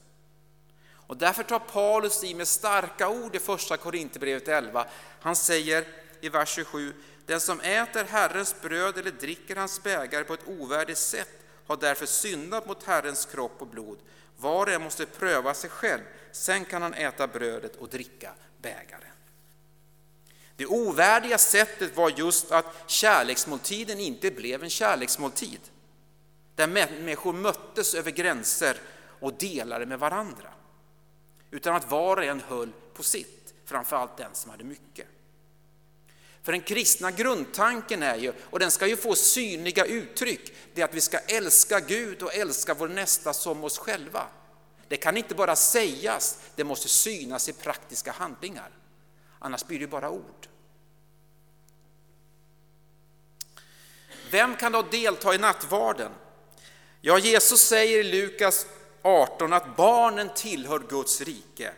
Och 0.91 1.17
därför 1.17 1.43
tar 1.43 1.59
Paulus 1.59 2.23
i 2.23 2.33
med 2.33 2.47
starka 2.47 3.09
ord 3.09 3.35
i 3.35 3.39
första 3.39 3.77
Korinthierbrevet 3.77 4.47
11. 4.47 4.87
Han 5.21 5.35
säger 5.35 5.87
i 6.21 6.29
vers 6.29 6.49
27, 6.49 6.93
den 7.25 7.39
som 7.39 7.59
äter 7.59 8.03
Herrens 8.03 8.61
bröd 8.61 8.97
eller 8.97 9.11
dricker 9.11 9.55
hans 9.55 9.83
bägare 9.83 10.23
på 10.23 10.33
ett 10.33 10.47
ovärdigt 10.47 10.99
sätt 10.99 11.29
har 11.67 11.77
därför 11.77 12.05
syndat 12.05 12.67
mot 12.67 12.83
Herrens 12.83 13.25
kropp 13.25 13.61
och 13.61 13.67
blod. 13.67 13.99
Var 14.37 14.65
och 14.65 14.73
en 14.73 14.81
måste 14.81 15.05
pröva 15.05 15.53
sig 15.53 15.69
själv, 15.69 16.01
sen 16.31 16.65
kan 16.65 16.81
han 16.81 16.93
äta 16.93 17.27
brödet 17.27 17.75
och 17.75 17.89
dricka 17.89 18.33
bägaren. 18.61 19.11
Det 20.61 20.67
ovärdiga 20.67 21.37
sättet 21.37 21.97
var 21.97 22.09
just 22.09 22.51
att 22.51 22.65
kärleksmåltiden 22.87 23.99
inte 23.99 24.31
blev 24.31 24.63
en 24.63 24.69
kärleksmåltid, 24.69 25.59
där 26.55 26.67
människor 26.67 27.33
möttes 27.33 27.93
över 27.93 28.11
gränser 28.11 28.77
och 29.19 29.33
delade 29.33 29.85
med 29.85 29.99
varandra, 29.99 30.53
utan 31.51 31.75
att 31.75 31.91
var 31.91 32.17
och 32.17 32.23
en 32.23 32.39
höll 32.39 32.71
på 32.93 33.03
sitt, 33.03 33.53
framförallt 33.65 34.17
den 34.17 34.29
som 34.33 34.51
hade 34.51 34.63
mycket. 34.63 35.07
För 36.43 36.51
den 36.51 36.61
kristna 36.61 37.11
grundtanken 37.11 38.03
är 38.03 38.15
ju, 38.15 38.33
och 38.41 38.59
den 38.59 38.71
ska 38.71 38.87
ju 38.87 38.97
få 38.97 39.15
synliga 39.15 39.85
uttryck, 39.85 40.53
det 40.73 40.81
är 40.81 40.85
att 40.85 40.93
vi 40.93 41.01
ska 41.01 41.17
älska 41.17 41.79
Gud 41.79 42.23
och 42.23 42.35
älska 42.35 42.73
vår 42.73 42.87
nästa 42.87 43.33
som 43.33 43.63
oss 43.63 43.77
själva. 43.77 44.27
Det 44.87 44.97
kan 44.97 45.17
inte 45.17 45.35
bara 45.35 45.55
sägas, 45.55 46.39
det 46.55 46.63
måste 46.63 46.89
synas 46.89 47.49
i 47.49 47.53
praktiska 47.53 48.11
handlingar. 48.11 48.69
Annars 49.39 49.65
blir 49.65 49.79
det 49.79 49.87
bara 49.87 50.09
ord. 50.09 50.47
Vem 54.31 54.55
kan 54.55 54.71
då 54.71 54.81
delta 54.81 55.35
i 55.35 55.37
nattvarden? 55.37 56.11
Ja, 57.01 57.17
Jesus 57.19 57.61
säger 57.61 57.99
i 57.99 58.03
Lukas 58.03 58.65
18 59.01 59.53
att 59.53 59.75
barnen 59.75 60.29
tillhör 60.35 60.79
Guds 60.79 61.21
rike. 61.21 61.73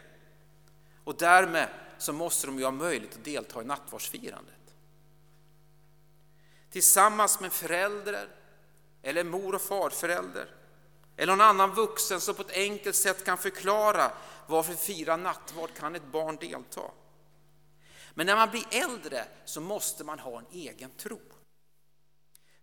Och 1.03 1.15
därmed 1.15 1.67
så 1.97 2.13
måste 2.13 2.47
de 2.47 2.59
ju 2.59 2.63
ha 2.63 2.71
möjlighet 2.71 3.15
att 3.15 3.23
delta 3.23 3.61
i 3.61 3.65
nattvardsfirandet. 3.65 4.53
Tillsammans 6.71 7.39
med 7.39 7.53
föräldrar 7.53 8.27
eller 9.01 9.23
mor 9.23 9.55
och 9.55 9.61
farförälder 9.61 10.47
eller 11.17 11.35
någon 11.35 11.47
annan 11.47 11.73
vuxen 11.73 12.21
som 12.21 12.35
på 12.35 12.41
ett 12.41 12.57
enkelt 12.57 12.95
sätt 12.95 13.25
kan 13.25 13.37
förklara 13.37 14.11
varför 14.47 14.73
fira 14.73 15.17
nattvard 15.17 15.69
kan 15.73 15.95
ett 15.95 16.11
barn 16.11 16.35
delta. 16.35 16.91
Men 18.13 18.25
när 18.25 18.35
man 18.35 18.49
blir 18.49 18.65
äldre 18.71 19.25
så 19.45 19.61
måste 19.61 20.03
man 20.03 20.19
ha 20.19 20.39
en 20.39 20.47
egen 20.51 20.91
tro. 20.91 21.19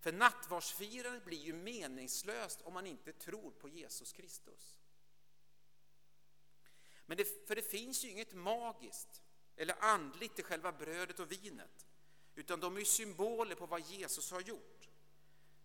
För 0.01 0.13
nattvardsfirandet 0.13 1.25
blir 1.25 1.39
ju 1.39 1.53
meningslöst 1.53 2.61
om 2.63 2.75
man 2.75 2.87
inte 2.87 3.13
tror 3.13 3.51
på 3.51 3.69
Jesus 3.69 4.13
Kristus. 4.13 4.79
Men 7.07 7.17
det, 7.17 7.47
för 7.49 7.57
det 7.57 7.63
finns 7.63 8.05
ju 8.05 8.11
inget 8.11 8.35
magiskt 8.35 9.23
eller 9.57 9.75
andligt 9.81 10.39
i 10.39 10.43
själva 10.43 10.73
brödet 10.73 11.21
och 11.21 11.33
vinet, 11.33 11.87
utan 12.35 12.61
de 12.61 12.77
är 12.77 12.85
symboler 12.85 13.55
på 13.55 13.67
vad 13.67 13.81
Jesus 13.81 14.31
har 14.31 14.41
gjort. 14.41 14.89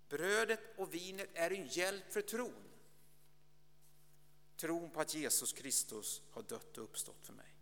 Brödet 0.10 0.78
och 0.78 0.94
vinet 0.94 1.30
är 1.34 1.52
en 1.52 1.68
hjälp 1.68 2.14
för 2.14 2.22
tron. 2.22 2.64
Tron 4.58 4.92
på 4.92 5.02
att 5.02 5.14
Jesus 5.14 5.54
Kristus 5.54 6.22
har 6.32 6.42
dött 6.42 6.78
och 6.78 6.84
uppstått 6.84 7.26
för 7.26 7.34
mig. 7.34 7.56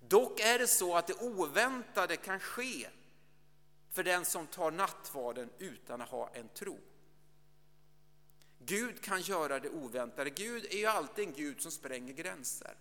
Dock 0.00 0.40
är 0.40 0.58
det 0.58 0.68
så 0.68 0.96
att 0.96 1.06
det 1.06 1.14
oväntade 1.14 2.16
kan 2.16 2.40
ske 2.40 2.90
för 3.90 4.02
den 4.02 4.24
som 4.24 4.46
tar 4.46 4.70
nattvarden 4.70 5.50
utan 5.58 6.00
att 6.00 6.08
ha 6.08 6.30
en 6.34 6.48
tro. 6.48 6.78
Gud 8.58 9.02
kan 9.02 9.20
göra 9.20 9.60
det 9.60 9.68
oväntade. 9.68 10.30
Gud 10.30 10.66
är 10.70 10.78
ju 10.78 10.86
alltid 10.86 11.28
en 11.28 11.34
Gud 11.34 11.62
som 11.62 11.70
spränger 11.70 12.12
gränser. 12.12 12.74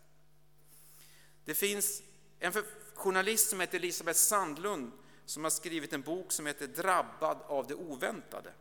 Det 1.45 1.53
finns 1.53 2.01
en 2.39 2.53
journalist 2.95 3.49
som 3.49 3.59
heter 3.59 3.77
Elisabeth 3.77 4.19
Sandlund 4.19 4.91
som 5.25 5.43
har 5.43 5.51
skrivit 5.51 5.93
en 5.93 6.01
bok 6.01 6.31
som 6.31 6.45
heter 6.45 6.67
Drabbad 6.67 7.37
av 7.47 7.67
det 7.67 7.75
oväntade. 7.75 8.53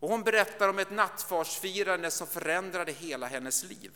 Och 0.00 0.08
hon 0.08 0.22
berättar 0.22 0.68
om 0.68 0.78
ett 0.78 0.90
nattvardsfirande 0.90 2.10
som 2.10 2.26
förändrade 2.26 2.92
hela 2.92 3.26
hennes 3.26 3.64
liv. 3.64 3.92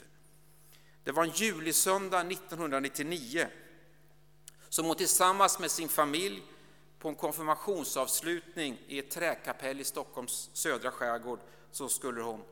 Det 1.04 1.12
var 1.12 1.24
en 1.24 1.30
julisöndag 1.30 2.20
1999 2.20 3.48
som 4.68 4.86
hon 4.86 4.96
tillsammans 4.96 5.58
med 5.58 5.70
sin 5.70 5.88
familj 5.88 6.42
på 7.02 7.08
en 7.08 7.14
konfirmationsavslutning 7.14 8.78
i 8.86 8.98
ett 8.98 9.10
träkapell 9.10 9.80
i 9.80 9.84
Stockholms 9.84 10.50
södra 10.52 10.90
skärgård 10.90 11.38
så 11.70 11.88
skulle 11.88 12.22
hon 12.22 12.42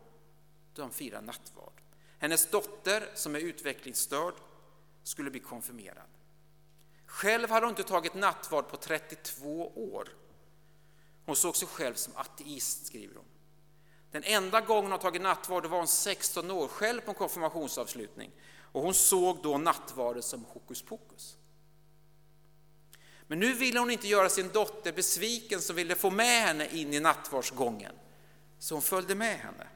de 0.75 0.91
fira 0.91 1.21
nattvard. 1.21 1.73
Hennes 2.19 2.51
dotter, 2.51 3.11
som 3.15 3.35
är 3.35 3.41
utvecklingsstörd, 3.41 4.35
skulle 5.03 5.31
bli 5.31 5.41
konfirmerad. 5.41 6.09
Själv 7.07 7.51
hade 7.51 7.67
hon 7.67 7.73
inte 7.73 7.83
tagit 7.83 8.15
nattvard 8.15 8.69
på 8.69 8.77
32 8.77 9.73
år. 9.93 10.09
Hon 11.25 11.37
såg 11.37 11.57
sig 11.57 11.69
själv 11.69 11.95
som 11.95 12.17
ateist, 12.17 12.87
skriver 12.87 13.15
hon. 13.15 13.25
Den 14.11 14.25
enda 14.25 14.61
gången 14.61 14.91
hon 14.91 15.01
tagit 15.01 15.23
nattvard 15.23 15.67
var 15.67 15.79
hon 15.79 15.89
16 15.89 16.51
år, 16.51 16.69
själv 16.69 17.01
på 17.01 17.11
en 17.11 17.15
konfirmationsavslutning. 17.15 18.31
Och 18.73 18.83
hon 18.83 18.95
såg 18.95 19.43
då 19.43 19.59
nattvarden 19.59 20.23
som 20.23 20.45
hokus 20.45 20.83
pokus. 20.83 21.37
Men 23.31 23.39
nu 23.39 23.53
ville 23.53 23.79
hon 23.79 23.91
inte 23.91 24.09
göra 24.09 24.29
sin 24.29 24.49
dotter 24.49 24.93
besviken 24.93 25.61
som 25.61 25.77
ville 25.77 25.95
få 25.95 26.11
med 26.11 26.43
henne 26.43 26.69
in 26.69 26.95
i 26.95 27.01
nattvardsgången. 27.01 27.93
Så 28.59 28.75
hon 28.75 28.83
följde 28.83 29.15
med 29.15 29.39
henne. 29.39 29.69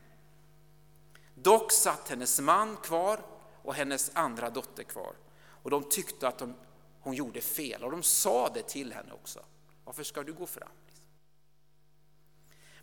Dock 1.35 1.73
satt 1.73 2.09
hennes 2.09 2.41
man 2.41 2.77
kvar 2.77 3.21
och 3.63 3.75
hennes 3.75 4.11
andra 4.15 4.51
dotter 4.51 4.83
kvar. 4.83 5.15
Och 5.37 5.71
de 5.71 5.89
tyckte 5.89 6.29
att 6.29 6.39
de, 6.39 6.55
hon 7.01 7.15
gjorde 7.15 7.41
fel 7.41 7.85
och 7.85 7.91
de 7.91 8.03
sa 8.03 8.51
det 8.55 8.63
till 8.63 8.93
henne 8.93 9.13
också. 9.13 9.45
Varför 9.85 10.03
ska 10.03 10.23
du 10.23 10.33
gå 10.33 10.47
fram? 10.47 10.69
Liksom? 10.87 11.07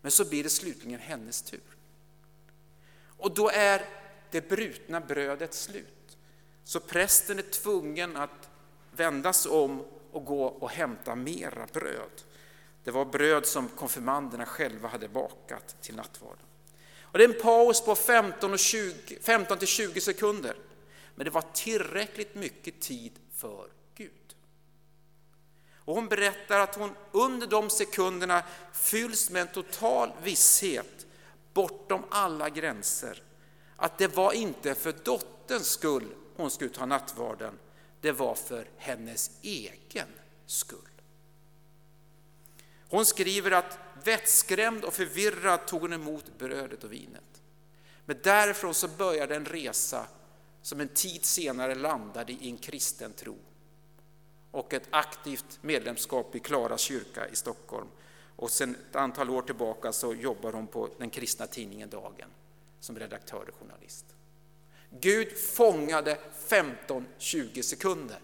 Men 0.02 0.12
så 0.12 0.26
blir 0.26 0.44
det 0.44 0.50
slutligen 0.50 1.00
hennes 1.00 1.42
tur. 1.42 1.78
Och 3.18 3.34
då 3.34 3.50
är 3.50 3.86
det 4.32 4.50
brutna 4.50 5.02
brödet 5.02 5.54
slut. 5.54 6.18
Så 6.64 6.80
prästen 6.80 7.40
är 7.40 7.44
tvungen 7.44 8.18
att 8.18 8.50
vända 8.92 9.34
sig 9.34 9.52
om 9.52 9.86
och 10.12 10.26
gå 10.26 10.46
och 10.46 10.70
hämta 10.70 11.16
mera 11.16 11.68
bröd. 11.74 12.22
Det 12.84 12.92
var 12.92 13.06
bröd 13.06 13.46
som 13.46 13.68
konfirmanderna 13.68 14.46
själva 14.46 14.88
hade 14.88 15.08
bakat 15.08 15.82
till 15.82 15.96
nattvarden. 15.96 16.46
Och 17.02 17.18
det 17.18 17.24
är 17.24 17.30
en 17.30 17.42
paus 17.42 17.86
på 17.86 17.96
15, 17.96 18.58
20, 18.58 20.02
sekunder. 20.02 20.56
Men 21.16 21.26
det 21.26 21.32
var 21.32 21.44
tillräckligt 21.54 22.36
mycket 22.36 22.80
tid 22.80 23.12
för 23.36 23.68
Gud. 23.96 24.36
Och 25.76 25.96
hon 25.96 26.08
berättar 26.08 26.60
att 26.60 26.76
hon 26.76 26.96
under 27.12 27.48
de 27.48 27.70
sekunderna 27.70 28.44
fylls 28.74 29.30
med 29.30 29.42
en 29.42 29.48
total 29.48 30.12
visshet 30.24 31.06
bortom 31.54 32.04
alla 32.10 32.50
gränser. 32.50 33.24
Att 33.76 33.98
det 33.98 34.08
var 34.08 34.32
inte 34.32 34.76
för 34.76 34.94
dotterns 35.04 35.68
skull 35.68 36.08
hon 36.36 36.52
skulle 36.52 36.70
ta 36.70 36.86
nattvarden, 36.86 37.60
det 38.02 38.12
var 38.12 38.36
för 38.36 38.68
hennes 38.78 39.32
egen 39.42 40.08
skull. 40.46 40.80
Hon 42.90 43.06
skriver 43.06 43.52
att 43.52 43.78
vettskrämd 44.04 44.84
och 44.84 44.94
förvirrad 44.94 45.68
tog 45.68 45.82
hon 45.82 45.94
emot 45.94 46.38
brödet 46.38 46.84
och 46.84 46.94
vinet. 46.94 47.42
Men 48.06 48.18
därifrån 48.24 48.74
så 48.74 48.88
började 48.88 49.36
en 49.36 49.46
resa 49.46 50.08
som 50.62 50.80
en 50.80 50.88
tid 50.88 51.26
senare 51.26 51.76
landade 51.76 52.32
i 52.34 52.50
en 52.50 52.58
kristen 52.58 53.14
tro 53.14 53.38
och 54.52 54.74
ett 54.74 54.88
aktivt 54.90 55.60
medlemskap 55.62 56.36
i 56.36 56.40
Klara 56.40 56.78
kyrka 56.78 57.28
i 57.28 57.36
Stockholm. 57.36 57.88
Och 58.36 58.52
sedan 58.52 58.76
ett 58.90 58.96
antal 58.96 59.30
år 59.30 59.42
tillbaka 59.42 59.92
så 59.92 60.14
jobbar 60.14 60.54
hon 60.54 60.68
på 60.68 60.90
den 60.98 61.10
kristna 61.10 61.48
tidningen 61.48 61.90
Dagen 61.90 62.30
som 62.80 63.00
redaktör 63.00 63.50
och 63.50 63.56
journalist. 63.56 64.06
Gud 65.00 65.38
fångade 65.38 66.18
15-20 66.50 67.62
sekunder 67.62 68.20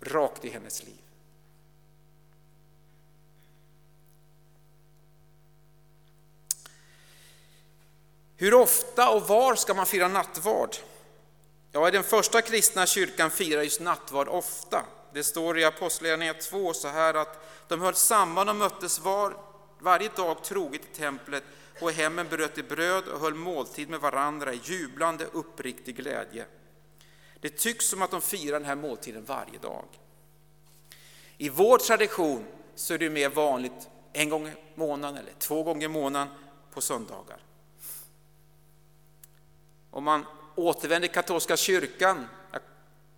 rakt 0.00 0.44
i 0.44 0.50
hennes 0.50 0.82
liv. 0.82 0.94
Hur 8.36 8.54
ofta 8.54 9.10
och 9.10 9.28
var 9.28 9.54
ska 9.54 9.74
man 9.74 9.86
fira 9.86 10.08
nattvard? 10.08 10.76
Ja, 11.72 11.88
i 11.88 11.90
den 11.90 12.02
första 12.02 12.42
kristna 12.42 12.86
kyrkan 12.86 13.30
firar 13.30 13.62
just 13.62 13.80
nattvard 13.80 14.28
ofta. 14.28 14.84
Det 15.12 15.24
står 15.24 15.58
i 15.58 15.64
Apostlagärningarna 15.64 16.38
2 16.38 16.72
så 16.72 16.88
här 16.88 17.14
att 17.14 17.38
de 17.68 17.80
höll 17.80 17.94
samman 17.94 18.48
och 18.48 18.56
möttes 18.56 18.98
var, 18.98 19.36
varje 19.78 20.08
dag 20.08 20.44
troget 20.44 20.80
i 20.84 20.96
templet 20.96 21.44
och 21.80 21.90
i 21.90 21.94
hemmen 21.94 22.28
bröt 22.28 22.54
de 22.54 22.62
bröd 22.62 23.08
och 23.08 23.20
höll 23.20 23.34
måltid 23.34 23.88
med 23.88 24.00
varandra 24.00 24.52
i 24.52 24.60
jublande 24.64 25.24
uppriktig 25.24 25.96
glädje. 25.96 26.46
Det 27.40 27.56
tycks 27.56 27.86
som 27.86 28.02
att 28.02 28.10
de 28.10 28.20
firar 28.20 28.52
den 28.52 28.64
här 28.64 28.76
måltiden 28.76 29.24
varje 29.24 29.58
dag. 29.58 29.84
I 31.38 31.48
vår 31.48 31.78
tradition 31.78 32.46
så 32.74 32.94
är 32.94 32.98
det 32.98 33.10
mer 33.10 33.28
vanligt 33.28 33.88
en 34.12 34.28
gång 34.28 34.48
i 34.48 34.54
månaden 34.74 35.16
eller 35.16 35.32
två 35.38 35.62
gånger 35.62 35.84
i 35.84 35.88
månaden 35.88 36.28
på 36.70 36.80
söndagar. 36.80 37.38
Om 39.90 40.04
man 40.04 40.26
återvänder 40.54 41.08
till 41.08 41.14
katolska 41.14 41.56
kyrkan, 41.56 42.26
jag 42.52 42.60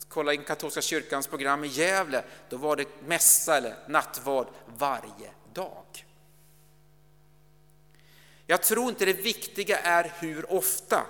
kollade 0.09 0.35
in 0.35 0.45
katolska 0.45 0.81
kyrkans 0.81 1.27
program 1.27 1.65
i 1.65 1.67
Gävle, 1.67 2.25
då 2.49 2.57
var 2.57 2.77
det 2.77 3.03
mässa 3.07 3.57
eller 3.57 3.77
nattvard 3.89 4.47
varje 4.67 5.31
dag. 5.53 6.06
Jag 8.47 8.63
tror 8.63 8.89
inte 8.89 9.05
det 9.05 9.13
viktiga 9.13 9.79
är 9.79 10.13
hur 10.19 10.53
ofta, 10.53 11.07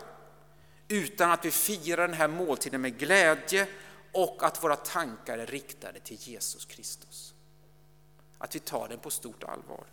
utan 0.88 1.30
att 1.30 1.44
vi 1.44 1.50
firar 1.50 2.08
den 2.08 2.16
här 2.16 2.28
måltiden 2.28 2.80
med 2.80 2.98
glädje 2.98 3.68
och 4.12 4.42
att 4.42 4.64
våra 4.64 4.76
tankar 4.76 5.38
är 5.38 5.46
riktade 5.46 6.00
till 6.00 6.16
Jesus 6.20 6.64
Kristus. 6.64 7.34
Att 8.38 8.54
vi 8.54 8.58
tar 8.58 8.88
den 8.88 8.98
på 8.98 9.10
stort 9.10 9.44
allvar. 9.44 9.84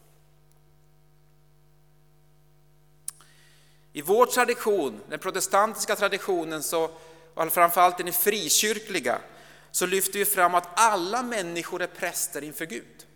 I 3.93 4.01
vår 4.01 4.25
tradition, 4.25 5.01
den 5.09 5.19
protestantiska 5.19 5.95
traditionen, 5.95 6.63
så, 6.63 6.91
och 7.33 7.53
framförallt 7.53 7.97
den 7.97 8.13
frikyrkliga, 8.13 9.21
så 9.71 9.85
lyfter 9.85 10.19
vi 10.19 10.25
fram 10.25 10.55
att 10.55 10.67
alla 10.73 11.23
människor 11.23 11.81
är 11.81 11.87
präster 11.87 12.43
inför 12.43 12.65
Gud, 12.65 13.07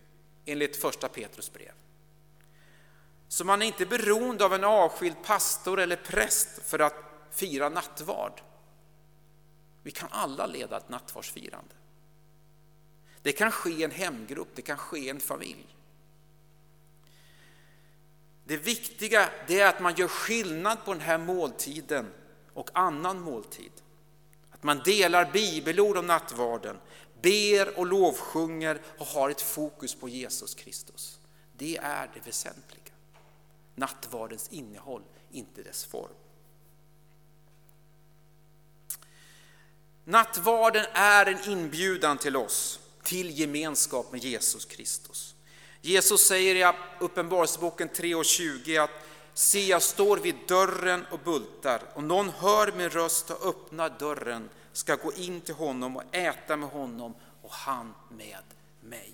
enligt 0.45 0.81
första 0.81 1.07
Petrus 1.07 1.53
brev. 1.53 1.71
Så 3.27 3.45
man 3.45 3.61
är 3.61 3.65
inte 3.65 3.85
beroende 3.85 4.45
av 4.45 4.53
en 4.53 4.63
avskild 4.63 5.15
pastor 5.23 5.79
eller 5.79 5.95
präst 5.95 6.61
för 6.63 6.79
att 6.79 6.93
fira 7.31 7.69
nattvard. 7.69 8.41
Vi 9.83 9.91
kan 9.91 10.09
alla 10.11 10.45
leda 10.45 10.77
ett 10.77 10.89
nattvardsfirande. 10.89 11.75
Det 13.21 13.31
kan 13.31 13.51
ske 13.51 13.69
i 13.69 13.83
en 13.83 13.91
hemgrupp, 13.91 14.49
det 14.55 14.61
kan 14.61 14.77
ske 14.77 14.99
i 14.99 15.09
en 15.09 15.19
familj. 15.19 15.75
Det 18.43 18.57
viktiga 18.57 19.29
det 19.47 19.59
är 19.59 19.69
att 19.69 19.79
man 19.79 19.95
gör 19.95 20.07
skillnad 20.07 20.85
på 20.85 20.93
den 20.93 21.01
här 21.01 21.17
måltiden 21.17 22.11
och 22.53 22.69
annan 22.73 23.21
måltid. 23.21 23.71
Att 24.51 24.63
man 24.63 24.81
delar 24.85 25.31
bibelord 25.31 25.97
om 25.97 26.07
nattvarden, 26.07 26.77
ber 27.21 27.79
och 27.79 27.85
lovsjunger 27.85 28.81
och 28.97 29.05
har 29.05 29.29
ett 29.29 29.41
fokus 29.41 29.95
på 29.95 30.09
Jesus 30.09 30.55
Kristus. 30.55 31.19
Det 31.57 31.77
är 31.77 32.09
det 32.13 32.27
väsentliga. 32.27 32.86
Nattvardens 33.77 34.49
innehåll, 34.49 35.03
inte 35.31 35.63
dess 35.63 35.85
form. 35.85 36.11
Nattvarden 40.03 40.85
är 40.93 41.25
en 41.25 41.49
inbjudan 41.49 42.17
till 42.17 42.35
oss 42.35 42.79
till 43.03 43.39
gemenskap 43.39 44.11
med 44.11 44.23
Jesus 44.23 44.65
Kristus. 44.65 45.35
Jesus 45.81 46.27
säger 46.27 46.55
i 46.55 46.73
Uppenbarelseboken 46.99 47.89
3.20 47.89 48.83
att 48.83 49.07
Se, 49.33 49.67
jag 49.67 49.81
står 49.81 50.17
vid 50.17 50.35
dörren 50.47 51.05
och 51.11 51.19
bultar. 51.19 51.81
Om 51.93 52.07
någon 52.07 52.29
hör 52.29 52.71
min 52.71 52.89
röst 52.89 53.29
och 53.29 53.45
öppnar 53.45 53.89
dörren 53.99 54.49
ska 54.73 54.95
gå 54.95 55.13
in 55.13 55.41
till 55.41 55.55
honom 55.55 55.95
och 55.95 56.15
äta 56.15 56.57
med 56.57 56.69
honom 56.69 57.15
och 57.41 57.51
han 57.51 57.93
med 58.09 58.43
mig. 58.81 59.13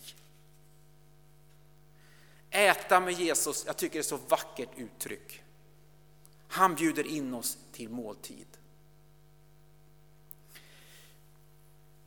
Äta 2.53 2.99
med 2.99 3.13
Jesus, 3.13 3.63
jag 3.65 3.77
tycker 3.77 3.93
det 3.93 4.01
är 4.01 4.03
så 4.03 4.19
vackert 4.27 4.69
uttryck. 4.77 5.43
Han 6.47 6.75
bjuder 6.75 7.07
in 7.07 7.33
oss 7.33 7.57
till 7.71 7.89
måltid. 7.89 8.47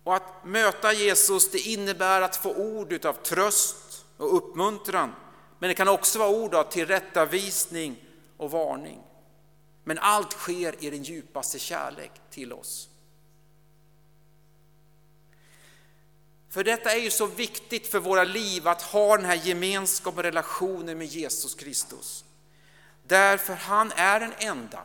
Och 0.02 0.16
att 0.16 0.44
möta 0.44 0.92
Jesus 0.92 1.50
det 1.50 1.58
innebär 1.58 2.20
att 2.22 2.36
få 2.36 2.54
ord 2.54 3.06
av 3.06 3.12
tröst 3.12 4.06
och 4.16 4.36
uppmuntran. 4.36 5.14
Men 5.58 5.68
det 5.68 5.74
kan 5.74 5.88
också 5.88 6.18
vara 6.18 6.30
ord 6.30 6.54
av 6.54 6.64
tillrättavisning 6.70 8.04
och 8.36 8.50
varning. 8.50 9.02
Men 9.84 9.98
allt 9.98 10.32
sker 10.32 10.84
i 10.84 10.90
den 10.90 11.02
djupaste 11.02 11.58
kärlek 11.58 12.12
till 12.30 12.52
oss. 12.52 12.88
För 16.56 16.64
detta 16.64 16.92
är 16.92 16.98
ju 16.98 17.10
så 17.10 17.26
viktigt 17.26 17.86
för 17.86 17.98
våra 17.98 18.24
liv 18.24 18.68
att 18.68 18.82
ha 18.82 19.16
den 19.16 19.26
här 19.26 19.34
gemenskapen 19.34 20.18
och 20.18 20.24
relationen 20.24 20.98
med 20.98 21.06
Jesus 21.06 21.54
Kristus. 21.54 22.24
Därför 23.02 23.54
han 23.54 23.92
är 23.96 24.20
den 24.20 24.32
enda 24.38 24.82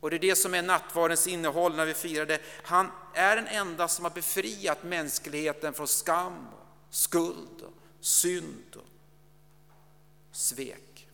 och 0.00 0.10
det 0.10 0.16
är 0.16 0.20
det 0.20 0.36
som 0.36 0.54
är 0.54 0.62
nattvardens 0.62 1.26
innehåll 1.26 1.76
när 1.76 1.86
vi 1.86 1.94
firar 1.94 2.26
det. 2.26 2.40
Han 2.62 2.90
är 3.14 3.36
den 3.36 3.46
enda 3.46 3.88
som 3.88 4.04
har 4.04 4.12
befriat 4.12 4.82
mänskligheten 4.82 5.72
från 5.72 5.88
skam, 5.88 6.46
skuld, 6.90 7.62
synd 8.00 8.76
och 8.76 10.36
svek. 10.36 11.08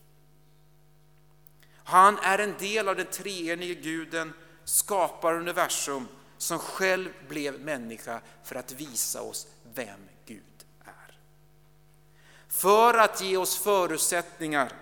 Han 1.83 2.19
är 2.19 2.39
en 2.39 2.57
del 2.57 2.87
av 2.87 2.95
den 2.95 3.11
treenige 3.11 3.75
guden, 3.75 4.33
skapar 4.63 5.33
universum, 5.33 6.07
som 6.45 6.59
själv 6.59 7.09
blev 7.27 7.59
människa 7.59 8.21
för 8.43 8.55
att 8.55 8.71
visa 8.71 9.21
oss 9.21 9.47
vem 9.73 9.99
Gud 10.25 10.65
är. 10.83 11.19
För 12.47 12.93
att 12.93 13.21
ge 13.21 13.37
oss 13.37 13.57
förutsättningar, 13.57 14.73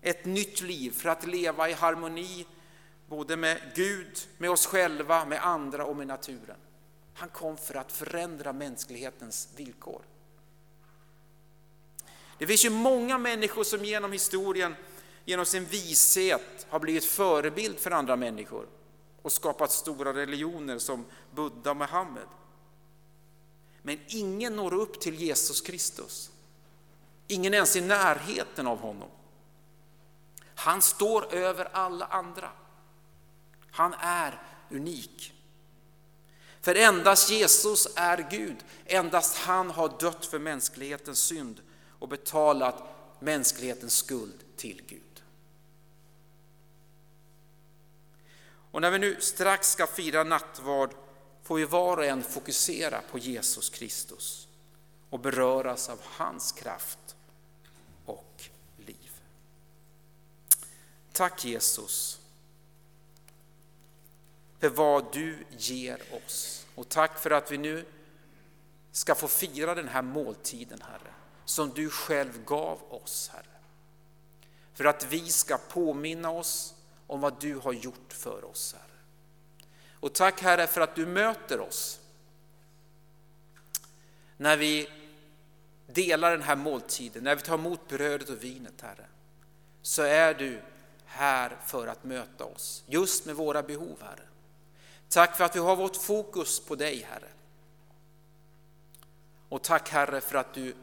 ett 0.00 0.24
nytt 0.24 0.60
liv, 0.60 0.90
för 0.90 1.08
att 1.08 1.26
leva 1.26 1.68
i 1.70 1.72
harmoni 1.72 2.46
både 3.08 3.36
med 3.36 3.60
Gud, 3.74 4.18
med 4.38 4.50
oss 4.50 4.66
själva, 4.66 5.24
med 5.24 5.46
andra 5.46 5.84
och 5.84 5.96
med 5.96 6.06
naturen. 6.06 6.56
Han 7.14 7.28
kom 7.28 7.56
för 7.56 7.74
att 7.74 7.92
förändra 7.92 8.52
mänsklighetens 8.52 9.48
villkor. 9.56 10.02
Det 12.38 12.46
finns 12.46 12.64
ju 12.64 12.70
många 12.70 13.18
människor 13.18 13.64
som 13.64 13.84
genom 13.84 14.12
historien, 14.12 14.74
genom 15.24 15.46
sin 15.46 15.64
vishet, 15.64 16.66
har 16.68 16.80
blivit 16.80 17.04
förebild 17.04 17.78
för 17.78 17.90
andra 17.90 18.16
människor 18.16 18.66
och 19.24 19.32
skapat 19.32 19.72
stora 19.72 20.14
religioner 20.14 20.78
som 20.78 21.04
Buddha 21.30 21.70
och 21.70 21.76
Muhammed. 21.76 22.26
Men 23.82 23.98
ingen 24.06 24.56
når 24.56 24.74
upp 24.74 25.00
till 25.00 25.14
Jesus 25.14 25.60
Kristus. 25.60 26.30
Ingen 27.26 27.54
ens 27.54 27.76
i 27.76 27.80
närheten 27.80 28.66
av 28.66 28.78
honom. 28.78 29.08
Han 30.54 30.82
står 30.82 31.34
över 31.34 31.68
alla 31.72 32.06
andra. 32.06 32.50
Han 33.70 33.94
är 33.94 34.42
unik. 34.70 35.32
För 36.60 36.74
endast 36.74 37.30
Jesus 37.30 37.88
är 37.96 38.26
Gud, 38.30 38.56
endast 38.84 39.36
han 39.36 39.70
har 39.70 39.98
dött 40.00 40.26
för 40.26 40.38
mänsklighetens 40.38 41.18
synd 41.18 41.60
och 41.98 42.08
betalat 42.08 42.82
mänsklighetens 43.20 43.96
skuld 43.96 44.44
till 44.56 44.82
Gud. 44.86 45.13
Och 48.74 48.80
när 48.80 48.90
vi 48.90 48.98
nu 48.98 49.20
strax 49.20 49.70
ska 49.70 49.86
fira 49.86 50.24
nattvard 50.24 50.94
får 51.42 51.56
vi 51.56 51.64
var 51.64 51.96
och 51.96 52.04
en 52.04 52.22
fokusera 52.22 53.00
på 53.10 53.18
Jesus 53.18 53.70
Kristus 53.70 54.48
och 55.10 55.20
beröras 55.20 55.88
av 55.88 56.00
hans 56.02 56.52
kraft 56.52 57.16
och 58.04 58.44
liv. 58.76 59.10
Tack 61.12 61.44
Jesus 61.44 62.20
för 64.58 64.68
vad 64.68 65.12
du 65.12 65.46
ger 65.50 66.00
oss. 66.26 66.66
Och 66.74 66.88
tack 66.88 67.18
för 67.18 67.30
att 67.30 67.52
vi 67.52 67.58
nu 67.58 67.84
ska 68.92 69.14
få 69.14 69.28
fira 69.28 69.74
den 69.74 69.88
här 69.88 70.02
måltiden, 70.02 70.82
Herre, 70.82 71.14
som 71.44 71.70
du 71.70 71.90
själv 71.90 72.44
gav 72.44 72.78
oss, 72.92 73.30
Herre. 73.32 73.60
För 74.74 74.84
att 74.84 75.04
vi 75.04 75.28
ska 75.28 75.58
påminna 75.58 76.30
oss 76.30 76.74
om 77.06 77.20
vad 77.20 77.40
du 77.40 77.54
har 77.54 77.72
gjort 77.72 78.12
för 78.12 78.44
oss, 78.44 78.74
Herre. 78.78 78.98
Och 79.92 80.12
tack 80.12 80.42
Herre 80.42 80.66
för 80.66 80.80
att 80.80 80.94
du 80.94 81.06
möter 81.06 81.60
oss 81.60 82.00
när 84.36 84.56
vi 84.56 84.88
delar 85.86 86.30
den 86.30 86.42
här 86.42 86.56
måltiden, 86.56 87.24
när 87.24 87.36
vi 87.36 87.42
tar 87.42 87.54
emot 87.54 87.88
brödet 87.88 88.28
och 88.28 88.44
vinet, 88.44 88.80
Herre, 88.80 89.06
så 89.82 90.02
är 90.02 90.34
du 90.34 90.60
här 91.04 91.56
för 91.66 91.86
att 91.86 92.04
möta 92.04 92.44
oss, 92.44 92.84
just 92.86 93.26
med 93.26 93.36
våra 93.36 93.62
behov, 93.62 93.96
Herre. 94.00 94.24
Tack 95.08 95.36
för 95.36 95.44
att 95.44 95.56
vi 95.56 95.60
har 95.60 95.76
vårt 95.76 95.96
fokus 95.96 96.60
på 96.60 96.74
dig, 96.74 97.06
Herre. 97.10 97.28
Och 99.48 99.62
tack 99.62 99.88
Herre 99.88 100.20
för 100.20 100.38
att 100.38 100.54
du 100.54 100.74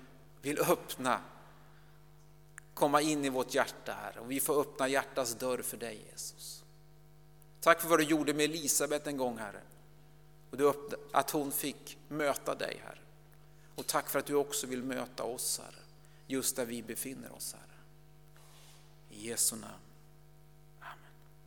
vill 0.41 0.59
öppna, 0.59 1.19
komma 2.73 3.01
in 3.01 3.25
i 3.25 3.29
vårt 3.29 3.53
hjärta, 3.53 3.93
här 3.93 4.17
Och 4.17 4.31
vi 4.31 4.39
får 4.39 4.61
öppna 4.61 4.87
hjärtats 4.87 5.35
dörr 5.35 5.61
för 5.61 5.77
dig, 5.77 6.05
Jesus. 6.11 6.63
Tack 7.59 7.81
för 7.81 7.87
vad 7.87 7.99
du 7.99 8.03
gjorde 8.03 8.33
med 8.33 8.45
Elisabet 8.45 9.07
en 9.07 9.17
gång, 9.17 9.37
Herre. 9.37 9.61
Och 10.49 10.57
du 10.57 10.73
att 11.11 11.31
hon 11.31 11.51
fick 11.51 11.97
möta 12.07 12.55
dig, 12.55 12.81
Herre. 12.83 12.97
Och 13.75 13.87
tack 13.87 14.09
för 14.09 14.19
att 14.19 14.25
du 14.25 14.35
också 14.35 14.67
vill 14.67 14.83
möta 14.83 15.23
oss, 15.23 15.59
Herre, 15.63 15.81
just 16.27 16.55
där 16.55 16.65
vi 16.65 16.83
befinner 16.83 17.35
oss, 17.35 17.53
Herre. 17.53 17.77
I 19.09 19.27
Jesu 19.27 19.55
namn. 19.55 19.90